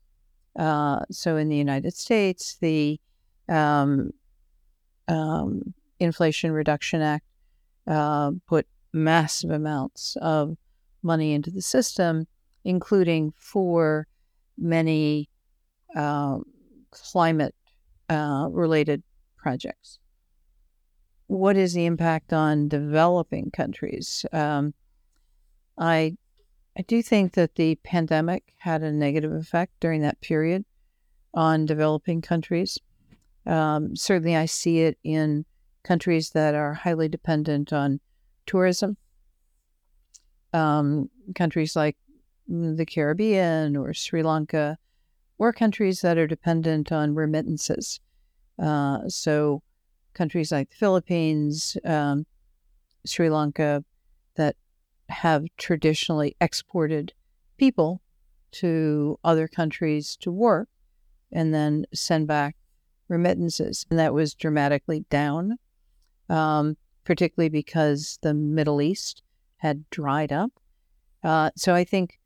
Uh, 0.58 1.00
so 1.10 1.36
in 1.36 1.48
the 1.48 1.56
United 1.56 1.94
States, 1.94 2.58
the 2.60 3.00
um, 3.48 4.10
um, 5.06 5.74
Inflation 6.00 6.52
Reduction 6.52 7.00
Act 7.00 7.24
uh, 7.86 8.32
put 8.46 8.66
massive 8.92 9.50
amounts 9.50 10.16
of 10.20 10.56
money 11.02 11.32
into 11.32 11.50
the 11.50 11.62
system, 11.62 12.26
including 12.64 13.32
for 13.36 14.06
many 14.58 15.28
uh, 15.96 16.38
climate 16.90 17.54
uh, 18.08 18.48
related 18.50 19.02
projects. 19.36 19.98
What 21.26 21.56
is 21.56 21.74
the 21.74 21.86
impact 21.86 22.32
on 22.32 22.68
developing 22.68 23.50
countries? 23.50 24.24
Um, 24.32 24.74
I 25.76 26.16
I 26.78 26.82
do 26.82 27.02
think 27.02 27.32
that 27.32 27.56
the 27.56 27.74
pandemic 27.82 28.54
had 28.58 28.82
a 28.82 28.92
negative 28.92 29.32
effect 29.32 29.72
during 29.80 30.02
that 30.02 30.20
period 30.20 30.64
on 31.34 31.66
developing 31.66 32.22
countries. 32.22 32.78
Um, 33.46 33.96
certainly, 33.96 34.36
I 34.36 34.46
see 34.46 34.80
it 34.80 34.96
in 35.02 35.44
countries 35.82 36.30
that 36.30 36.54
are 36.54 36.74
highly 36.74 37.08
dependent 37.08 37.72
on 37.72 38.00
tourism. 38.46 38.96
Um, 40.52 41.10
countries 41.34 41.74
like 41.74 41.96
the 42.46 42.86
Caribbean 42.86 43.76
or 43.76 43.92
Sri 43.92 44.22
Lanka, 44.22 44.78
or 45.38 45.52
countries 45.52 46.00
that 46.00 46.18
are 46.18 46.26
dependent 46.26 46.92
on 46.92 47.14
remittances. 47.14 48.00
Uh, 48.58 49.08
so, 49.08 49.62
countries 50.14 50.50
like 50.50 50.70
the 50.70 50.76
Philippines, 50.76 51.76
um, 51.84 52.26
Sri 53.06 53.30
Lanka, 53.30 53.84
that 54.34 54.56
have 55.08 55.44
traditionally 55.56 56.36
exported 56.40 57.12
people 57.56 58.00
to 58.50 59.18
other 59.24 59.46
countries 59.46 60.16
to 60.16 60.30
work 60.32 60.68
and 61.30 61.54
then 61.54 61.84
send 61.94 62.26
back 62.26 62.56
remittances. 63.08 63.86
And 63.90 63.98
that 63.98 64.14
was 64.14 64.34
dramatically 64.34 65.04
down, 65.10 65.58
um, 66.28 66.76
particularly 67.04 67.48
because 67.48 68.18
the 68.22 68.34
Middle 68.34 68.80
East 68.82 69.22
had 69.58 69.88
dried 69.90 70.32
up. 70.32 70.52
Uh, 71.22 71.50
so 71.56 71.74
I 71.74 71.84
think 71.84 72.18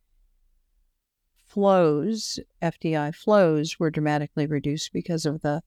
flows, 1.52 2.40
FDI 2.62 3.14
flows, 3.14 3.78
were 3.78 3.90
dramatically 3.90 4.46
reduced 4.46 4.92
because 4.92 5.26
of 5.26 5.42
the 5.42 5.62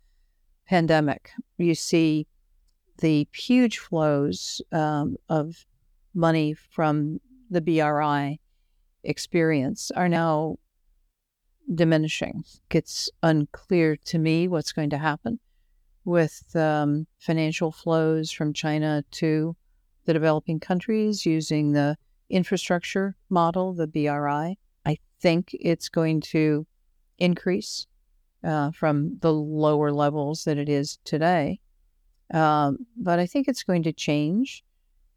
pandemic. 0.68 1.30
You 1.58 1.76
see 1.76 2.26
the 3.00 3.28
huge 3.36 3.78
flows 3.78 4.62
um, 4.72 5.18
of 5.30 5.66
money 6.16 6.56
from 6.72 7.20
the 7.52 7.62
BRI 7.62 8.40
experience 9.04 9.92
are 9.92 10.10
now 10.10 10.58
diminishing. 11.74 12.44
It's 12.72 13.12
unclear 13.22 13.96
to 14.06 14.18
me 14.18 14.48
what's 14.48 14.72
going 14.72 14.90
to 14.90 14.98
happen 14.98 15.40
with 16.04 16.56
um, 16.56 17.06
financial 17.20 17.72
flows 17.72 18.32
from 18.32 18.54
China 18.54 19.04
to 19.12 19.56
the 20.06 20.14
developing 20.14 20.60
countries 20.60 21.26
using 21.26 21.74
the 21.74 21.96
infrastructure 22.30 23.16
model, 23.30 23.74
the 23.74 23.88
BRI. 23.88 24.58
Think 25.22 25.56
it's 25.60 25.90
going 25.90 26.22
to 26.22 26.66
increase 27.18 27.88
uh, 28.44 28.72
from 28.72 29.18
the 29.22 29.34
lower 29.34 29.92
levels 29.92 30.44
that 30.44 30.58
it 30.58 30.70
is 30.70 31.00
today. 31.04 31.60
Um, 32.34 32.86
but 32.98 33.20
I 33.20 33.26
think 33.26 33.48
it's 33.48 33.64
going 33.64 33.84
to 33.84 33.94
change. 33.94 34.64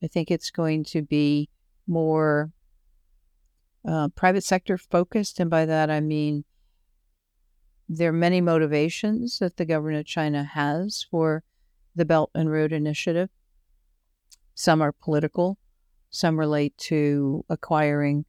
I 0.03 0.07
think 0.07 0.31
it's 0.31 0.51
going 0.51 0.85
to 0.85 1.03
be 1.03 1.49
more 1.87 2.53
uh, 3.87 4.09
private 4.15 4.45
sector 4.45 4.79
focused. 4.79 5.41
And 5.41 5.51
by 5.51 5.67
that, 5.67 5.91
I 5.91 6.01
mean 6.01 6.45
there 7.89 8.11
are 8.11 8.13
many 8.13 8.41
motivations 8.41 9.39
that 9.39 9.57
the 9.57 9.65
government 9.65 9.99
of 9.99 10.07
China 10.07 10.45
has 10.45 11.07
for 11.11 11.43
the 11.95 12.05
Belt 12.05 12.31
and 12.35 12.51
Road 12.51 12.73
Initiative. 12.73 13.31
Some 14.55 14.83
are 14.83 14.93
political, 14.93 15.59
some 16.11 16.39
relate 16.39 16.77
to 16.79 17.45
acquiring 17.49 18.25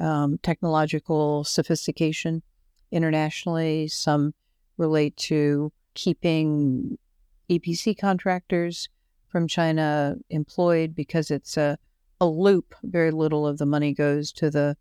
um, 0.00 0.38
technological 0.38 1.44
sophistication 1.44 2.42
internationally, 2.90 3.88
some 3.88 4.34
relate 4.76 5.16
to 5.16 5.72
keeping 5.94 6.98
EPC 7.50 7.98
contractors 7.98 8.88
from 9.28 9.48
China 9.48 10.16
employed 10.30 10.94
because 10.94 11.30
it's 11.30 11.56
a, 11.56 11.78
a 12.20 12.26
loop. 12.26 12.74
Very 12.82 13.10
little 13.10 13.46
of 13.46 13.58
the 13.58 13.66
money 13.66 13.92
goes 13.92 14.32
to 14.32 14.50
the 14.50 14.76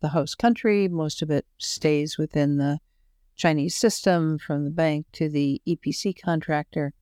the 0.00 0.08
host 0.08 0.38
country. 0.38 0.88
Most 0.88 1.22
of 1.22 1.30
it 1.30 1.44
stays 1.58 2.18
within 2.18 2.56
the 2.56 2.78
Chinese 3.36 3.76
system 3.76 4.38
from 4.38 4.64
the 4.64 4.70
bank 4.70 5.06
to 5.12 5.28
the 5.28 5.60
EPC 5.66 6.20
contractor. 6.22 6.92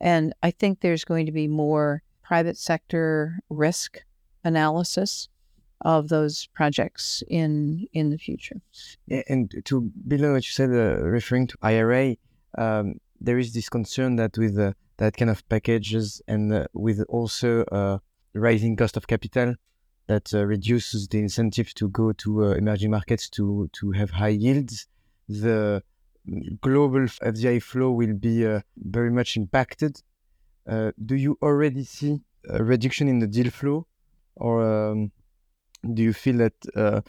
And 0.00 0.34
I 0.42 0.50
think 0.50 0.80
there's 0.80 1.04
going 1.04 1.26
to 1.26 1.32
be 1.32 1.48
more 1.48 2.02
private 2.22 2.56
sector 2.56 3.38
risk 3.48 4.02
analysis 4.42 5.28
of 5.80 6.08
those 6.08 6.46
projects 6.54 7.22
in 7.28 7.86
in 7.92 8.10
the 8.10 8.18
future. 8.18 8.60
And 9.28 9.52
to 9.64 9.80
build 10.08 10.24
on 10.24 10.32
what 10.32 10.46
you 10.46 10.52
said, 10.52 10.70
uh, 10.70 11.02
referring 11.02 11.46
to 11.48 11.56
IRA, 11.62 12.16
um, 12.58 13.00
there 13.20 13.38
is 13.38 13.52
this 13.52 13.68
concern 13.68 14.16
that 14.16 14.36
with 14.38 14.58
uh, 14.58 14.72
that 14.96 15.16
kind 15.16 15.30
of 15.30 15.46
packages 15.48 16.22
and 16.28 16.52
uh, 16.52 16.66
with 16.72 17.04
also 17.08 17.64
uh, 17.64 17.98
rising 18.34 18.76
cost 18.76 18.96
of 18.96 19.06
capital, 19.06 19.54
that 20.06 20.32
uh, 20.34 20.44
reduces 20.44 21.08
the 21.08 21.18
incentive 21.18 21.74
to 21.74 21.88
go 21.88 22.12
to 22.12 22.44
uh, 22.44 22.48
emerging 22.52 22.90
markets 22.90 23.28
to 23.30 23.68
to 23.72 23.92
have 23.92 24.10
high 24.10 24.28
yields 24.28 24.86
the 25.28 25.82
global 26.60 27.00
FDI 27.00 27.62
flow 27.62 27.90
will 27.90 28.14
be 28.14 28.46
very 28.76 29.10
much 29.10 29.36
impacted. 29.36 30.02
Do 30.66 31.14
you 31.14 31.38
already 31.42 31.84
see 31.84 32.20
a 32.48 32.62
reduction 32.62 33.08
in 33.08 33.18
the 33.18 33.26
deal 33.26 33.50
flow, 33.50 33.86
or 34.36 34.62
um, 34.62 35.12
do 35.92 36.02
you 36.02 36.12
feel 36.12 36.38
that 36.38 36.54
uh, 36.76 37.00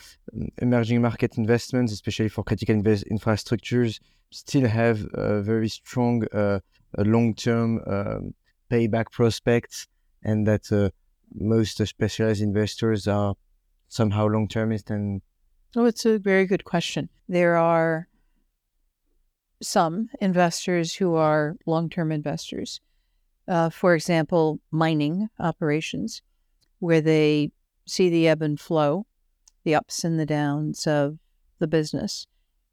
emerging 0.57 1.01
market 1.01 1.37
investments, 1.37 1.93
especially 1.93 2.29
for 2.29 2.43
critical 2.43 2.75
invest- 2.75 3.05
infrastructures, 3.11 3.99
still 4.31 4.67
have 4.67 4.97
very 5.43 5.69
strong 5.69 6.25
uh, 6.33 6.59
long-term 6.97 7.81
um, 7.87 8.33
payback 8.69 9.11
prospects, 9.11 9.87
and 10.23 10.47
that 10.47 10.71
uh, 10.71 10.89
most 11.33 11.85
specialized 11.85 12.41
investors 12.41 13.07
are 13.07 13.35
somehow 13.87 14.27
long-termist 14.27 14.89
and 14.89 15.21
Oh, 15.77 15.85
it's 15.85 16.05
a 16.05 16.17
very 16.17 16.45
good 16.45 16.63
question. 16.63 17.09
There 17.27 17.57
are 17.57 18.07
some 19.61 20.09
investors 20.21 20.95
who 20.95 21.15
are 21.15 21.57
long 21.65 21.89
term 21.89 22.11
investors. 22.11 22.79
Uh, 23.47 23.69
for 23.69 23.93
example, 23.93 24.59
mining 24.71 25.29
operations, 25.39 26.21
where 26.79 27.01
they 27.01 27.51
see 27.85 28.09
the 28.09 28.27
ebb 28.27 28.41
and 28.41 28.59
flow, 28.59 29.05
the 29.63 29.75
ups 29.75 30.03
and 30.03 30.19
the 30.19 30.25
downs 30.25 30.87
of 30.87 31.19
the 31.59 31.67
business, 31.67 32.27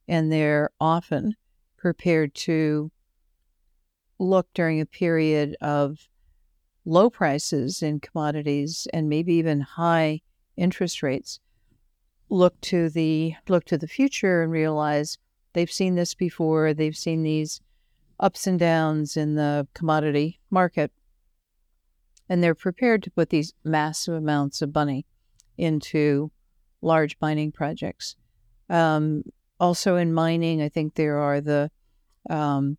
and 0.08 0.32
they're 0.32 0.70
often 0.80 1.34
prepared 1.76 2.34
to 2.34 2.90
look 4.18 4.46
during 4.54 4.80
a 4.80 4.86
period 4.86 5.56
of 5.60 6.08
low 6.84 7.10
prices 7.10 7.82
in 7.82 8.00
commodities 8.00 8.86
and 8.92 9.08
maybe 9.08 9.34
even 9.34 9.60
high 9.60 10.20
interest 10.56 11.02
rates 11.02 11.40
look 12.28 12.58
to 12.62 12.88
the 12.88 13.34
look 13.48 13.64
to 13.64 13.76
the 13.76 13.86
future 13.86 14.42
and 14.42 14.50
realize 14.50 15.18
they've 15.52 15.70
seen 15.70 15.94
this 15.94 16.14
before. 16.14 16.72
They've 16.72 16.96
seen 16.96 17.22
these 17.22 17.60
ups 18.18 18.46
and 18.46 18.58
downs 18.58 19.16
in 19.16 19.34
the 19.34 19.68
commodity 19.74 20.40
market, 20.50 20.90
and 22.28 22.42
they're 22.42 22.54
prepared 22.54 23.02
to 23.02 23.10
put 23.10 23.30
these 23.30 23.52
massive 23.64 24.14
amounts 24.14 24.62
of 24.62 24.74
money 24.74 25.04
into 25.58 26.30
large 26.80 27.16
mining 27.20 27.52
projects. 27.52 28.16
Um, 28.68 29.22
also, 29.60 29.96
in 29.96 30.12
mining, 30.12 30.62
I 30.62 30.68
think 30.68 30.94
there 30.94 31.18
are 31.18 31.40
the 31.40 31.70
um, 32.28 32.78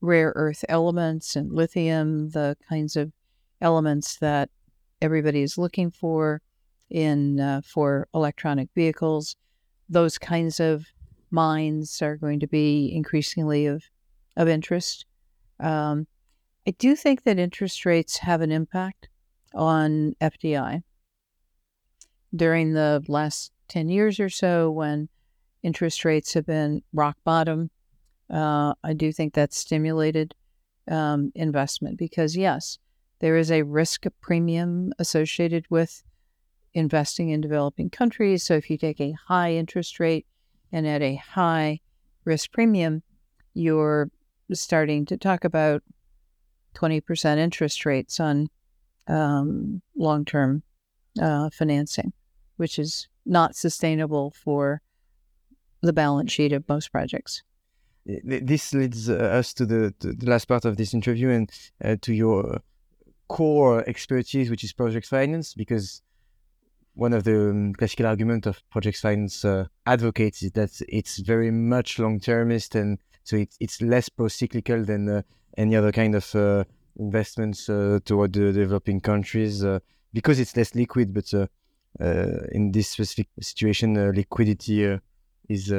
rare 0.00 0.32
earth 0.36 0.64
elements 0.68 1.36
and 1.36 1.52
lithium, 1.52 2.30
the 2.30 2.56
kinds 2.68 2.96
of 2.96 3.12
elements 3.60 4.16
that 4.18 4.50
everybody 5.02 5.42
is 5.42 5.58
looking 5.58 5.90
for 5.90 6.40
in 6.90 7.40
uh, 7.40 7.60
for 7.64 8.08
electronic 8.14 8.68
vehicles. 8.74 9.36
Those 9.88 10.18
kinds 10.18 10.60
of 10.60 10.86
mines 11.30 12.00
are 12.00 12.16
going 12.16 12.40
to 12.40 12.46
be 12.46 12.92
increasingly 12.94 13.66
of 13.66 13.82
of 14.36 14.48
interest. 14.48 15.06
Um, 15.60 16.06
I 16.66 16.70
do 16.72 16.96
think 16.96 17.24
that 17.24 17.38
interest 17.38 17.84
rates 17.84 18.18
have 18.18 18.40
an 18.40 18.50
impact 18.50 19.08
on 19.54 20.14
FDI. 20.20 20.82
During 22.34 22.72
the 22.72 23.04
last 23.06 23.52
10 23.68 23.88
years 23.88 24.18
or 24.18 24.30
so, 24.30 24.70
when 24.70 25.08
interest 25.62 26.04
rates 26.04 26.34
have 26.34 26.46
been 26.46 26.82
rock 26.92 27.16
bottom, 27.22 27.70
uh, 28.30 28.74
I 28.82 28.94
do 28.94 29.12
think 29.12 29.34
that 29.34 29.52
stimulated 29.52 30.34
um, 30.90 31.32
investment 31.34 31.98
because, 31.98 32.36
yes, 32.36 32.78
there 33.20 33.36
is 33.36 33.50
a 33.50 33.62
risk 33.62 34.04
premium 34.20 34.92
associated 34.98 35.66
with 35.70 36.02
investing 36.72 37.28
in 37.28 37.40
developing 37.40 37.90
countries. 37.90 38.42
So 38.42 38.54
if 38.54 38.68
you 38.70 38.78
take 38.78 39.00
a 39.00 39.16
high 39.28 39.52
interest 39.52 40.00
rate 40.00 40.26
and 40.72 40.86
at 40.86 41.02
a 41.02 41.16
high 41.16 41.80
risk 42.24 42.50
premium, 42.52 43.02
you're 43.52 44.10
starting 44.52 45.04
to 45.06 45.16
talk 45.16 45.44
about 45.44 45.82
20% 46.74 47.38
interest 47.38 47.86
rates 47.86 48.20
on 48.20 48.48
um, 49.08 49.82
long 49.96 50.24
term 50.24 50.62
uh, 51.20 51.50
financing, 51.50 52.12
which 52.56 52.78
is 52.78 53.08
not 53.26 53.56
sustainable 53.56 54.30
for 54.30 54.82
the 55.82 55.92
balance 55.92 56.32
sheet 56.32 56.52
of 56.52 56.68
most 56.68 56.90
projects. 56.90 57.42
This 58.06 58.74
leads 58.74 59.08
uh, 59.08 59.14
us 59.14 59.54
to 59.54 59.64
the, 59.64 59.94
to 60.00 60.12
the, 60.12 60.28
last 60.28 60.46
part 60.46 60.66
of 60.66 60.76
this 60.76 60.92
interview 60.92 61.30
and 61.30 61.50
uh, 61.82 61.96
to 62.02 62.12
your 62.12 62.60
core 63.28 63.82
expertise, 63.88 64.50
which 64.50 64.62
is 64.62 64.74
project 64.74 65.06
finance, 65.06 65.54
because 65.54 66.02
one 66.94 67.14
of 67.14 67.24
the 67.24 67.50
um, 67.50 67.72
classical 67.72 68.06
argument 68.06 68.46
of 68.46 68.62
project 68.70 68.98
finance 68.98 69.44
uh, 69.44 69.66
advocates 69.86 70.42
is 70.42 70.52
that 70.52 70.70
it's 70.88 71.18
very 71.18 71.50
much 71.50 71.98
long-termist 71.98 72.74
and 72.74 72.98
so 73.24 73.36
it's, 73.36 73.56
it's 73.58 73.80
less 73.80 74.08
pro-cyclical 74.10 74.84
than 74.84 75.08
uh, 75.08 75.22
any 75.56 75.76
other 75.76 75.92
kind 75.92 76.14
of 76.14 76.34
uh, 76.34 76.64
investments 76.98 77.68
uh, 77.68 77.98
toward 78.04 78.32
the 78.32 78.52
developing 78.52 79.00
countries 79.00 79.64
uh, 79.64 79.78
because 80.12 80.38
it's 80.38 80.56
less 80.56 80.74
liquid 80.74 81.12
but 81.12 81.32
uh, 81.34 81.46
in 82.52 82.72
this 82.72 82.90
specific 82.90 83.28
situation 83.40 83.94
liquidity 84.12 84.98
is 85.48 85.72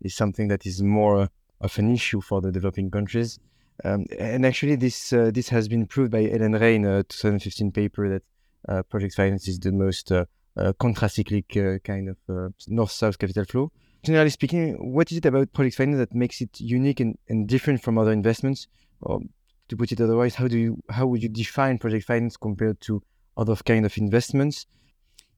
is 0.00 0.14
something 0.14 0.48
that 0.48 0.66
is 0.66 0.82
more 0.82 1.28
of 1.60 1.78
an 1.78 1.92
issue 1.92 2.20
for 2.20 2.40
the 2.40 2.52
developing 2.52 2.90
countries 2.90 3.38
um, 3.84 4.04
and 4.18 4.44
actually 4.44 4.76
this 4.76 5.10
this 5.10 5.48
has 5.48 5.68
been 5.68 5.86
proved 5.86 6.10
by 6.10 6.24
Ellen 6.24 6.52
Ray 6.52 6.76
in 6.76 6.84
a 6.84 7.02
2015 7.04 7.72
paper 7.72 8.08
that 8.08 8.88
project 8.88 9.14
finance 9.14 9.48
is 9.48 9.58
the 9.58 9.72
most 9.72 10.12
uh, 10.56 10.72
contracyclic 10.74 11.56
uh, 11.56 11.80
kind 11.80 12.08
of 12.08 12.16
uh, 12.28 12.48
north-south 12.68 13.18
capital 13.18 13.44
flow. 13.44 13.72
Generally 14.04 14.30
speaking, 14.30 14.94
what 14.94 15.10
is 15.10 15.18
it 15.18 15.26
about 15.26 15.52
project 15.52 15.76
finance 15.76 15.98
that 15.98 16.14
makes 16.14 16.40
it 16.40 16.60
unique 16.60 17.00
and, 17.00 17.18
and 17.28 17.48
different 17.48 17.82
from 17.82 17.98
other 17.98 18.12
investments? 18.12 18.68
Or 19.04 19.20
to 19.68 19.76
put 19.76 19.92
it 19.92 20.00
otherwise, 20.00 20.34
how 20.34 20.48
do 20.48 20.58
you 20.58 20.82
how 20.90 21.06
would 21.06 21.22
you 21.22 21.28
define 21.28 21.78
project 21.78 22.06
finance 22.06 22.36
compared 22.36 22.80
to 22.82 23.02
other 23.36 23.56
kind 23.56 23.86
of 23.86 23.96
investments? 23.98 24.66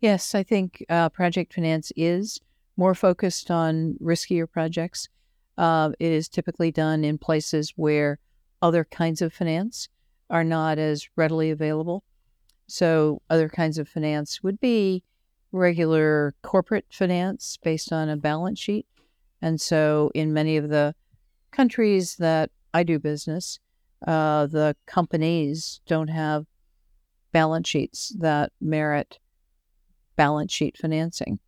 Yes, 0.00 0.34
I 0.34 0.42
think 0.42 0.84
uh, 0.88 1.08
project 1.08 1.54
finance 1.54 1.92
is 1.96 2.40
more 2.76 2.94
focused 2.94 3.50
on 3.50 3.96
riskier 4.00 4.50
projects. 4.50 5.08
Uh, 5.56 5.92
it 5.98 6.12
is 6.12 6.28
typically 6.28 6.70
done 6.70 7.04
in 7.04 7.16
places 7.16 7.72
where 7.76 8.18
other 8.60 8.84
kinds 8.84 9.22
of 9.22 9.32
finance 9.32 9.88
are 10.28 10.44
not 10.44 10.78
as 10.78 11.08
readily 11.16 11.50
available. 11.50 12.04
So, 12.66 13.22
other 13.30 13.48
kinds 13.48 13.78
of 13.78 13.88
finance 13.88 14.42
would 14.42 14.60
be 14.60 15.04
regular 15.52 16.34
corporate 16.42 16.86
finance 16.90 17.58
based 17.62 17.92
on 17.92 18.08
a 18.08 18.16
balance 18.16 18.58
sheet. 18.58 18.86
And 19.40 19.60
so, 19.60 20.10
in 20.14 20.32
many 20.32 20.56
of 20.56 20.68
the 20.68 20.94
countries 21.52 22.16
that 22.16 22.50
I 22.77 22.83
do 22.83 22.99
business, 22.99 23.59
uh, 24.07 24.45
the 24.49 24.77
companies 24.85 25.81
don't 25.87 26.09
have 26.09 26.45
balance 27.33 27.66
sheets 27.66 28.14
that 28.18 28.53
merit 28.61 29.18
balance 30.16 30.53
sheet 30.53 30.77
financing. 30.77 31.39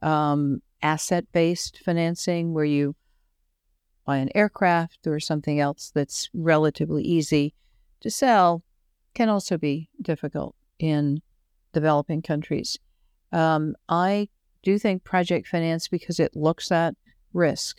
Um, 0.00 0.62
asset 0.80 1.26
based 1.32 1.82
financing, 1.84 2.54
where 2.54 2.64
you 2.64 2.96
buy 4.06 4.16
an 4.16 4.30
aircraft 4.34 5.06
or 5.06 5.20
something 5.20 5.60
else 5.60 5.92
that's 5.94 6.30
relatively 6.32 7.02
easy 7.02 7.52
to 8.00 8.10
sell, 8.10 8.62
can 9.12 9.28
also 9.28 9.58
be 9.58 9.90
difficult 10.00 10.56
in 10.78 11.20
developing 11.74 12.22
countries. 12.22 12.78
Um, 13.32 13.74
I 13.90 14.30
do 14.62 14.78
think 14.78 15.04
project 15.04 15.46
finance, 15.46 15.88
because 15.88 16.18
it 16.18 16.34
looks 16.34 16.72
at 16.72 16.94
risk 17.34 17.76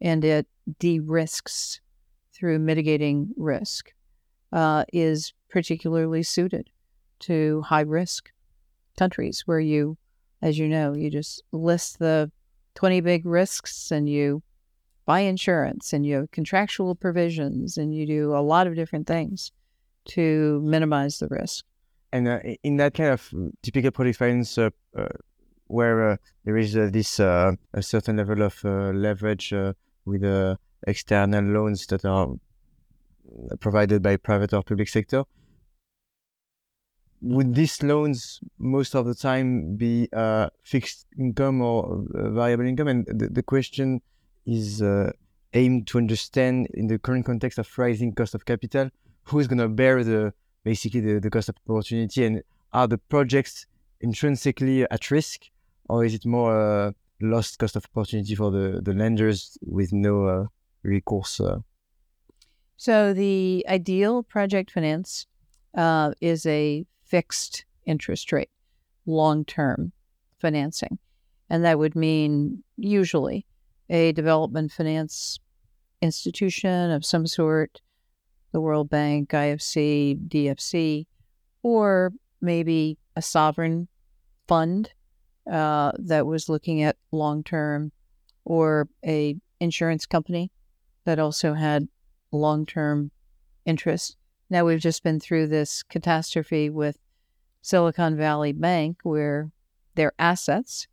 and 0.00 0.24
it 0.24 0.48
de 0.80 0.98
risks 0.98 1.80
through 2.38 2.58
mitigating 2.58 3.30
risk, 3.36 3.92
uh, 4.52 4.84
is 4.92 5.32
particularly 5.50 6.22
suited 6.22 6.70
to 7.20 7.62
high 7.62 7.80
risk 7.80 8.30
countries 8.98 9.42
where 9.46 9.60
you, 9.60 9.96
as 10.42 10.58
you 10.58 10.68
know, 10.68 10.94
you 10.94 11.10
just 11.10 11.42
list 11.52 11.98
the 11.98 12.30
20 12.74 13.00
big 13.00 13.26
risks 13.26 13.90
and 13.90 14.08
you 14.08 14.42
buy 15.04 15.20
insurance 15.20 15.92
and 15.92 16.04
you 16.06 16.16
have 16.16 16.30
contractual 16.30 16.94
provisions 16.94 17.78
and 17.78 17.94
you 17.94 18.06
do 18.06 18.34
a 18.34 18.40
lot 18.40 18.66
of 18.66 18.74
different 18.74 19.06
things 19.06 19.50
to 20.04 20.60
minimize 20.64 21.18
the 21.18 21.28
risk. 21.28 21.64
And 22.12 22.28
uh, 22.28 22.40
in 22.62 22.76
that 22.76 22.94
kind 22.94 23.10
of 23.10 23.28
typical 23.62 23.90
finance, 24.12 24.56
uh, 24.56 24.70
uh, 24.96 25.08
where 25.66 26.10
uh, 26.10 26.16
there 26.44 26.56
is 26.56 26.76
uh, 26.76 26.88
this 26.92 27.20
uh, 27.20 27.52
a 27.74 27.82
certain 27.82 28.16
level 28.16 28.42
of 28.42 28.62
leverage 28.64 29.52
with 30.04 30.22
external 30.86 31.44
loans 31.44 31.86
that 31.86 32.04
are 32.04 32.28
provided 33.60 34.02
by 34.02 34.16
private 34.16 34.52
or 34.52 34.62
public 34.62 34.88
sector, 34.88 35.24
would 37.20 37.54
these 37.54 37.82
loans 37.82 38.40
most 38.58 38.94
of 38.94 39.06
the 39.06 39.14
time 39.14 39.76
be 39.76 40.08
uh, 40.12 40.48
fixed 40.62 41.06
income 41.18 41.60
or 41.60 42.04
uh, 42.14 42.30
variable 42.30 42.64
income? 42.64 42.88
And 42.88 43.06
the, 43.06 43.28
the 43.28 43.42
question 43.42 44.00
is 44.46 44.80
uh, 44.80 45.10
aimed 45.52 45.88
to 45.88 45.98
understand 45.98 46.68
in 46.74 46.86
the 46.86 46.98
current 46.98 47.26
context 47.26 47.58
of 47.58 47.68
rising 47.76 48.12
cost 48.12 48.34
of 48.34 48.44
capital, 48.44 48.90
who 49.24 49.40
is 49.40 49.48
going 49.48 49.58
to 49.58 49.68
bear 49.68 50.04
the 50.04 50.32
basically 50.64 51.00
the, 51.00 51.18
the 51.18 51.30
cost 51.30 51.48
of 51.48 51.56
opportunity, 51.68 52.24
and 52.24 52.42
are 52.72 52.86
the 52.86 52.98
projects 52.98 53.66
intrinsically 54.00 54.88
at 54.90 55.10
risk, 55.10 55.46
or 55.88 56.04
is 56.04 56.14
it 56.14 56.24
more 56.24 56.86
uh, 56.86 56.92
lost 57.20 57.58
cost 57.58 57.74
of 57.74 57.84
opportunity 57.94 58.34
for 58.34 58.50
the, 58.50 58.80
the 58.82 58.92
lenders 58.92 59.58
with 59.62 59.92
no 59.92 60.26
uh, 60.26 60.44
recourse? 60.82 61.40
Uh? 61.40 61.60
So 62.76 63.12
the 63.12 63.64
ideal 63.68 64.22
project 64.22 64.70
finance 64.70 65.26
is 66.20 66.46
a 66.46 66.84
fixed 67.04 67.64
interest 67.86 68.32
rate, 68.32 68.50
long 69.06 69.44
term 69.44 69.92
financing. 70.38 70.98
And 71.50 71.64
that 71.64 71.78
would 71.78 71.96
mean 71.96 72.62
usually 72.76 73.46
a 73.88 74.12
development 74.12 74.70
finance 74.70 75.38
institution 76.02 76.90
of 76.90 77.04
some 77.04 77.26
sort, 77.26 77.80
the 78.52 78.60
World 78.60 78.90
Bank, 78.90 79.30
IFC, 79.30 80.28
DFC, 80.28 81.06
or 81.62 82.12
maybe 82.40 82.98
a 83.16 83.22
sovereign 83.22 83.88
fund 84.46 84.92
uh, 85.50 85.92
that 85.98 86.26
was 86.26 86.48
looking 86.48 86.82
at 86.82 86.96
long 87.10 87.42
term, 87.42 87.90
or 88.44 88.88
a 89.04 89.36
insurance 89.60 90.06
company 90.06 90.50
that 91.08 91.18
also 91.18 91.54
had 91.54 91.88
long 92.32 92.66
term 92.66 93.10
interest. 93.64 94.18
Now 94.50 94.66
we've 94.66 94.78
just 94.78 95.02
been 95.02 95.18
through 95.18 95.46
this 95.46 95.82
catastrophe 95.82 96.68
with 96.68 96.98
Silicon 97.62 98.14
Valley 98.14 98.52
Bank, 98.52 98.98
where 99.04 99.50
their 99.94 100.12
assets 100.18 100.86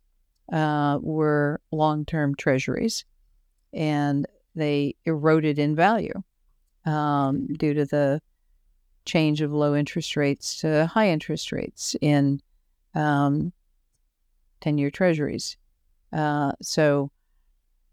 uh, 0.50 0.98
were 1.02 1.60
long 1.70 2.06
term 2.06 2.34
treasuries 2.34 3.04
and 3.74 4.26
they 4.54 4.94
eroded 5.04 5.58
in 5.58 5.76
value 5.76 6.22
um, 6.86 7.46
due 7.48 7.74
to 7.74 7.84
the 7.84 8.22
change 9.04 9.42
of 9.42 9.52
low 9.52 9.76
interest 9.76 10.16
rates 10.16 10.58
to 10.60 10.86
high 10.86 11.10
interest 11.10 11.52
rates 11.52 11.94
in 12.00 12.40
um, 12.94 13.52
10 14.62 14.78
year 14.78 14.90
treasuries. 14.90 15.58
Uh, 16.10 16.52
so 16.62 17.10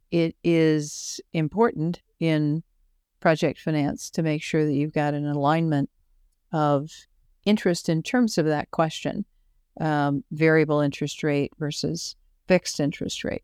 it 0.09 0.37
is 0.41 1.19
important 1.33 2.01
in 2.23 2.63
project 3.19 3.59
finance 3.59 4.09
to 4.09 4.23
make 4.23 4.41
sure 4.41 4.65
that 4.65 4.73
you've 4.73 4.93
got 4.93 5.13
an 5.13 5.27
alignment 5.27 5.89
of 6.53 6.89
interest 7.45 7.89
in 7.89 8.01
terms 8.01 8.37
of 8.37 8.45
that 8.45 8.71
question 8.71 9.25
um, 9.81 10.23
variable 10.31 10.79
interest 10.79 11.21
rate 11.23 11.51
versus 11.59 12.15
fixed 12.47 12.79
interest 12.79 13.23
rate 13.23 13.43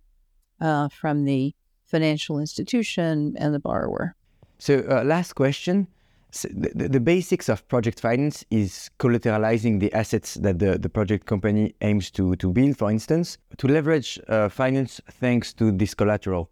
uh, 0.62 0.88
from 0.88 1.26
the 1.26 1.54
financial 1.86 2.40
institution 2.40 3.36
and 3.38 3.54
the 3.54 3.60
borrower. 3.60 4.16
So, 4.60 4.86
uh, 4.90 5.04
last 5.04 5.34
question. 5.34 5.88
So 6.32 6.48
the, 6.54 6.88
the, 6.88 7.00
basics 7.00 7.50
of 7.50 7.68
project 7.68 8.00
finance 8.00 8.46
is 8.52 8.92
collateralizing 9.00 9.80
the 9.80 9.92
assets 9.94 10.36
that 10.36 10.60
the, 10.60 10.78
the 10.78 10.90
project 10.90 11.26
company 11.26 11.74
aims 11.82 12.12
to, 12.12 12.36
to 12.36 12.52
build, 12.52 12.78
for 12.78 12.92
instance, 12.92 13.40
to 13.58 13.68
leverage 13.68 14.20
uh, 14.28 14.48
finance 14.48 15.02
thanks 15.10 15.54
to 15.54 15.72
this 15.72 15.96
collateral. 15.96 16.52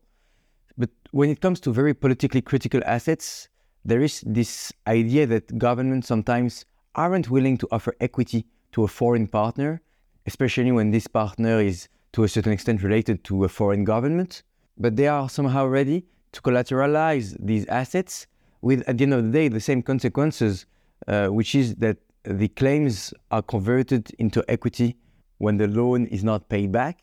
But 0.77 0.89
when 1.11 1.29
it 1.29 1.41
comes 1.41 1.59
to 1.61 1.73
very 1.73 1.93
politically 1.93 2.41
critical 2.41 2.81
assets, 2.85 3.49
there 3.83 4.01
is 4.01 4.23
this 4.25 4.71
idea 4.85 5.25
that 5.27 5.57
governments 5.57 6.07
sometimes 6.07 6.65
aren't 6.95 7.29
willing 7.29 7.57
to 7.57 7.67
offer 7.71 7.95
equity 7.99 8.45
to 8.73 8.83
a 8.83 8.87
foreign 8.87 9.27
partner, 9.27 9.81
especially 10.25 10.71
when 10.71 10.91
this 10.91 11.07
partner 11.07 11.61
is 11.61 11.87
to 12.13 12.23
a 12.23 12.27
certain 12.27 12.51
extent 12.51 12.83
related 12.83 13.23
to 13.23 13.43
a 13.43 13.49
foreign 13.49 13.83
government. 13.83 14.43
But 14.77 14.95
they 14.95 15.07
are 15.07 15.29
somehow 15.29 15.65
ready 15.65 16.05
to 16.33 16.41
collateralize 16.41 17.35
these 17.39 17.65
assets 17.67 18.27
with, 18.61 18.87
at 18.87 18.97
the 18.97 19.03
end 19.03 19.13
of 19.13 19.23
the 19.23 19.31
day, 19.31 19.47
the 19.47 19.59
same 19.59 19.81
consequences, 19.81 20.65
uh, 21.07 21.27
which 21.27 21.55
is 21.55 21.75
that 21.75 21.97
the 22.23 22.49
claims 22.49 23.13
are 23.31 23.41
converted 23.41 24.11
into 24.19 24.43
equity 24.47 24.97
when 25.37 25.57
the 25.57 25.67
loan 25.67 26.07
is 26.07 26.23
not 26.23 26.49
paid 26.49 26.71
back. 26.71 26.99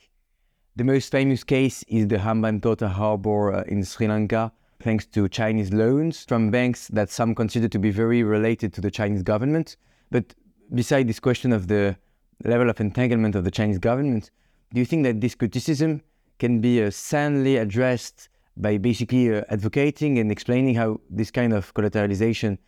The 0.76 0.82
most 0.82 1.12
famous 1.12 1.44
case 1.44 1.84
is 1.86 2.08
the 2.08 2.16
Hambantota 2.16 2.90
harbor 2.90 3.54
uh, 3.54 3.62
in 3.68 3.84
Sri 3.84 4.08
Lanka, 4.08 4.50
thanks 4.80 5.06
to 5.06 5.28
Chinese 5.28 5.72
loans 5.72 6.24
from 6.24 6.50
banks 6.50 6.88
that 6.88 7.10
some 7.10 7.32
consider 7.32 7.68
to 7.68 7.78
be 7.78 7.92
very 7.92 8.24
related 8.24 8.72
to 8.72 8.80
the 8.80 8.90
Chinese 8.90 9.22
government. 9.22 9.76
But 10.10 10.34
beside 10.74 11.06
this 11.06 11.20
question 11.20 11.52
of 11.52 11.68
the 11.68 11.96
level 12.42 12.68
of 12.68 12.80
entanglement 12.80 13.36
of 13.36 13.44
the 13.44 13.52
Chinese 13.52 13.78
government, 13.78 14.32
do 14.72 14.80
you 14.80 14.84
think 14.84 15.04
that 15.04 15.20
this 15.20 15.36
criticism 15.36 16.02
can 16.40 16.60
be 16.60 16.82
uh, 16.82 16.90
soundly 16.90 17.56
addressed 17.56 18.28
by 18.56 18.76
basically 18.76 19.32
uh, 19.32 19.44
advocating 19.50 20.18
and 20.18 20.32
explaining 20.32 20.74
how 20.74 21.00
this 21.08 21.30
kind 21.30 21.52
of 21.52 21.72
collateralization 21.74 22.58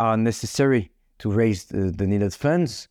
are 0.00 0.16
necessary 0.16 0.90
to 1.20 1.30
raise 1.30 1.66
the, 1.66 1.92
the 1.92 2.04
needed 2.04 2.34
funds? 2.34 2.88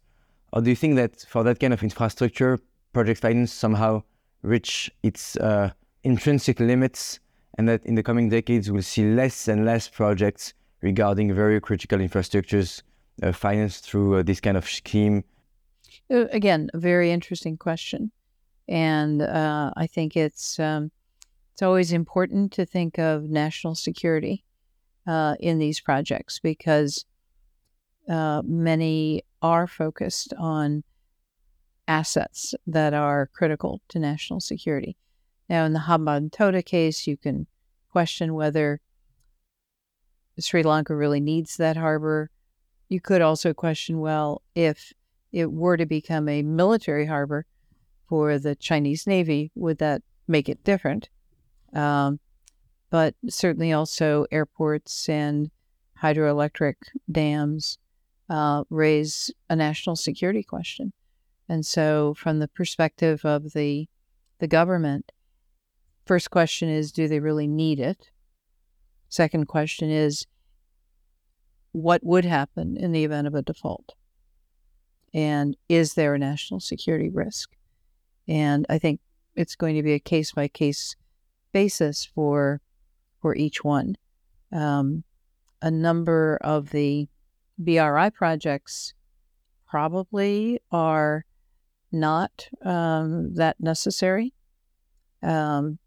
Or 0.53 0.61
do 0.61 0.69
you 0.69 0.75
think 0.77 0.95
that 0.95 1.25
for 1.27 1.43
that 1.43 1.59
kind 1.59 1.73
of 1.73 1.83
infrastructure, 1.83 2.59
project 2.93 3.19
finance 3.19 3.51
somehow 3.51 4.03
reach 4.41 4.91
its 5.03 5.35
uh, 5.37 5.71
intrinsic 6.03 6.59
limits, 6.59 7.19
and 7.57 7.67
that 7.67 7.85
in 7.85 7.95
the 7.95 8.03
coming 8.03 8.29
decades 8.29 8.71
we'll 8.71 8.81
see 8.81 9.05
less 9.05 9.47
and 9.47 9.65
less 9.65 9.87
projects 9.87 10.53
regarding 10.81 11.33
very 11.33 11.59
critical 11.59 11.99
infrastructures 11.99 12.83
uh, 13.23 13.31
financed 13.31 13.83
through 13.83 14.17
uh, 14.17 14.23
this 14.23 14.39
kind 14.39 14.57
of 14.57 14.69
scheme? 14.69 15.23
Uh, 16.11 16.25
again, 16.31 16.69
a 16.73 16.77
very 16.77 17.11
interesting 17.11 17.57
question, 17.57 18.11
and 18.67 19.21
uh, 19.21 19.71
I 19.75 19.87
think 19.87 20.15
it's 20.15 20.59
um, 20.59 20.91
it's 21.53 21.61
always 21.61 21.91
important 21.91 22.51
to 22.53 22.65
think 22.65 22.99
of 22.99 23.23
national 23.23 23.75
security 23.75 24.43
uh, 25.07 25.35
in 25.39 25.57
these 25.57 25.79
projects 25.79 26.39
because 26.39 27.05
many 28.07 29.23
are 29.41 29.67
focused 29.67 30.33
on 30.37 30.83
assets 31.87 32.53
that 32.65 32.93
are 32.93 33.29
critical 33.33 33.81
to 33.89 33.99
national 33.99 34.39
security. 34.39 34.97
Now, 35.49 35.65
in 35.65 35.73
the 35.73 35.79
Hambantota 35.79 36.65
case, 36.65 37.07
you 37.07 37.17
can 37.17 37.47
question 37.91 38.33
whether 38.33 38.81
Sri 40.39 40.63
Lanka 40.63 40.95
really 40.95 41.19
needs 41.19 41.57
that 41.57 41.77
harbor. 41.77 42.29
You 42.89 43.01
could 43.01 43.21
also 43.21 43.53
question 43.53 43.99
well, 43.99 44.41
if 44.55 44.93
it 45.31 45.51
were 45.51 45.77
to 45.77 45.85
become 45.85 46.27
a 46.29 46.41
military 46.41 47.05
harbor 47.05 47.45
for 48.07 48.37
the 48.39 48.55
Chinese 48.55 49.07
Navy, 49.07 49.51
would 49.55 49.77
that 49.79 50.01
make 50.27 50.49
it 50.49 50.63
different? 50.63 51.09
Um, 51.73 52.19
but 52.89 53.15
certainly 53.29 53.73
also 53.73 54.25
airports 54.31 55.09
and 55.09 55.51
hydroelectric 56.01 56.75
dams 57.11 57.77
uh, 58.29 58.63
raise 58.69 59.31
a 59.49 59.55
national 59.55 59.95
security 59.95 60.43
question. 60.43 60.93
And 61.49 61.65
so, 61.65 62.13
from 62.13 62.39
the 62.39 62.47
perspective 62.47 63.23
of 63.25 63.53
the 63.53 63.87
the 64.39 64.47
government, 64.47 65.11
first 66.05 66.29
question 66.29 66.69
is, 66.69 66.91
do 66.91 67.07
they 67.07 67.19
really 67.19 67.47
need 67.47 67.79
it? 67.79 68.11
Second 69.09 69.47
question 69.47 69.89
is, 69.89 70.27
what 71.71 72.03
would 72.03 72.25
happen 72.25 72.77
in 72.77 72.91
the 72.91 73.03
event 73.03 73.27
of 73.27 73.35
a 73.35 73.41
default? 73.41 73.93
And 75.13 75.55
is 75.69 75.93
there 75.93 76.13
a 76.13 76.19
national 76.19 76.59
security 76.59 77.09
risk? 77.09 77.49
And 78.27 78.65
I 78.69 78.77
think 78.77 78.99
it's 79.35 79.55
going 79.55 79.75
to 79.75 79.83
be 79.83 79.93
a 79.93 79.99
case 79.99 80.33
by 80.33 80.47
case 80.47 80.95
basis 81.53 82.05
for 82.05 82.61
for 83.21 83.35
each 83.35 83.63
one. 83.63 83.95
Um, 84.51 85.03
a 85.61 85.71
number 85.71 86.37
of 86.41 86.69
the 86.69 87.07
BRI 87.57 88.09
projects 88.11 88.93
probably 89.67 90.59
are 90.71 91.25
not 91.91 92.47
um, 92.63 93.33
that 93.35 93.59
necessary. 93.59 94.33
Um, 95.23 95.79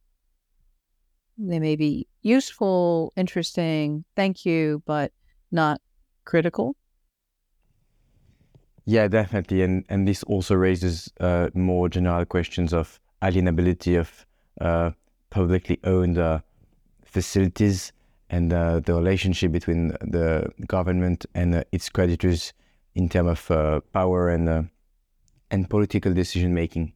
they 1.39 1.59
may 1.59 1.77
be 1.77 2.07
useful, 2.23 3.13
interesting, 3.17 4.05
thank 4.15 4.45
you, 4.45 4.83
but 4.87 5.13
not 5.51 5.81
critical. 6.25 6.77
Yeah, 8.85 9.09
definitely, 9.09 9.63
and 9.63 9.85
and 9.89 10.09
this 10.09 10.23
also 10.25 10.55
raises 10.55 11.13
uh, 11.21 11.49
more 11.55 11.89
general 11.89 12.25
questions 12.25 12.73
of 12.73 12.99
alienability 13.23 13.99
of 13.99 14.27
uh, 14.61 14.91
publicly 15.31 15.79
owned 15.85 16.19
uh, 16.19 16.41
facilities 17.05 17.93
and 18.31 18.53
uh, 18.53 18.81
the 18.81 18.95
relationship 18.95 19.53
between 19.53 19.89
the 20.01 20.51
government 20.67 21.27
and 21.35 21.55
uh, 21.55 21.65
its 21.73 21.89
creditors 21.89 22.53
in 22.95 23.09
terms 23.09 23.31
of 23.31 23.51
uh, 23.51 23.81
power 23.93 24.29
and 24.29 24.69
and 25.51 25.69
political 25.69 26.13
decision 26.13 26.55
making. 26.55 26.93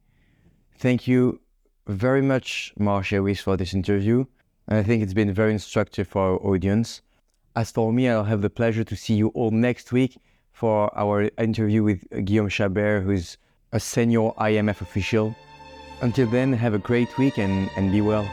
Thank 0.77 1.07
you 1.07 1.39
very 1.87 2.21
much, 2.21 2.73
Marcia 2.77 3.21
Wiss, 3.21 3.41
for 3.41 3.57
this 3.57 3.73
interview. 3.73 4.25
And 4.67 4.79
I 4.79 4.83
think 4.83 5.03
it's 5.03 5.13
been 5.13 5.33
very 5.33 5.51
instructive 5.53 6.07
for 6.07 6.21
our 6.21 6.37
audience. 6.37 7.01
As 7.55 7.71
for 7.71 7.93
me, 7.93 8.09
I'll 8.09 8.23
have 8.23 8.41
the 8.41 8.49
pleasure 8.49 8.83
to 8.83 8.95
see 8.95 9.13
you 9.13 9.27
all 9.29 9.51
next 9.51 9.91
week 9.91 10.17
for 10.51 10.95
our 10.97 11.29
interview 11.37 11.83
with 11.83 12.03
Guillaume 12.25 12.49
Chabert, 12.49 13.03
who's 13.03 13.37
a 13.71 13.79
senior 13.79 14.31
IMF 14.39 14.81
official. 14.81 15.35
Until 16.01 16.27
then, 16.27 16.53
have 16.53 16.73
a 16.73 16.79
great 16.79 17.17
week 17.17 17.37
and, 17.37 17.69
and 17.77 17.91
be 17.91 18.01
well. 18.01 18.27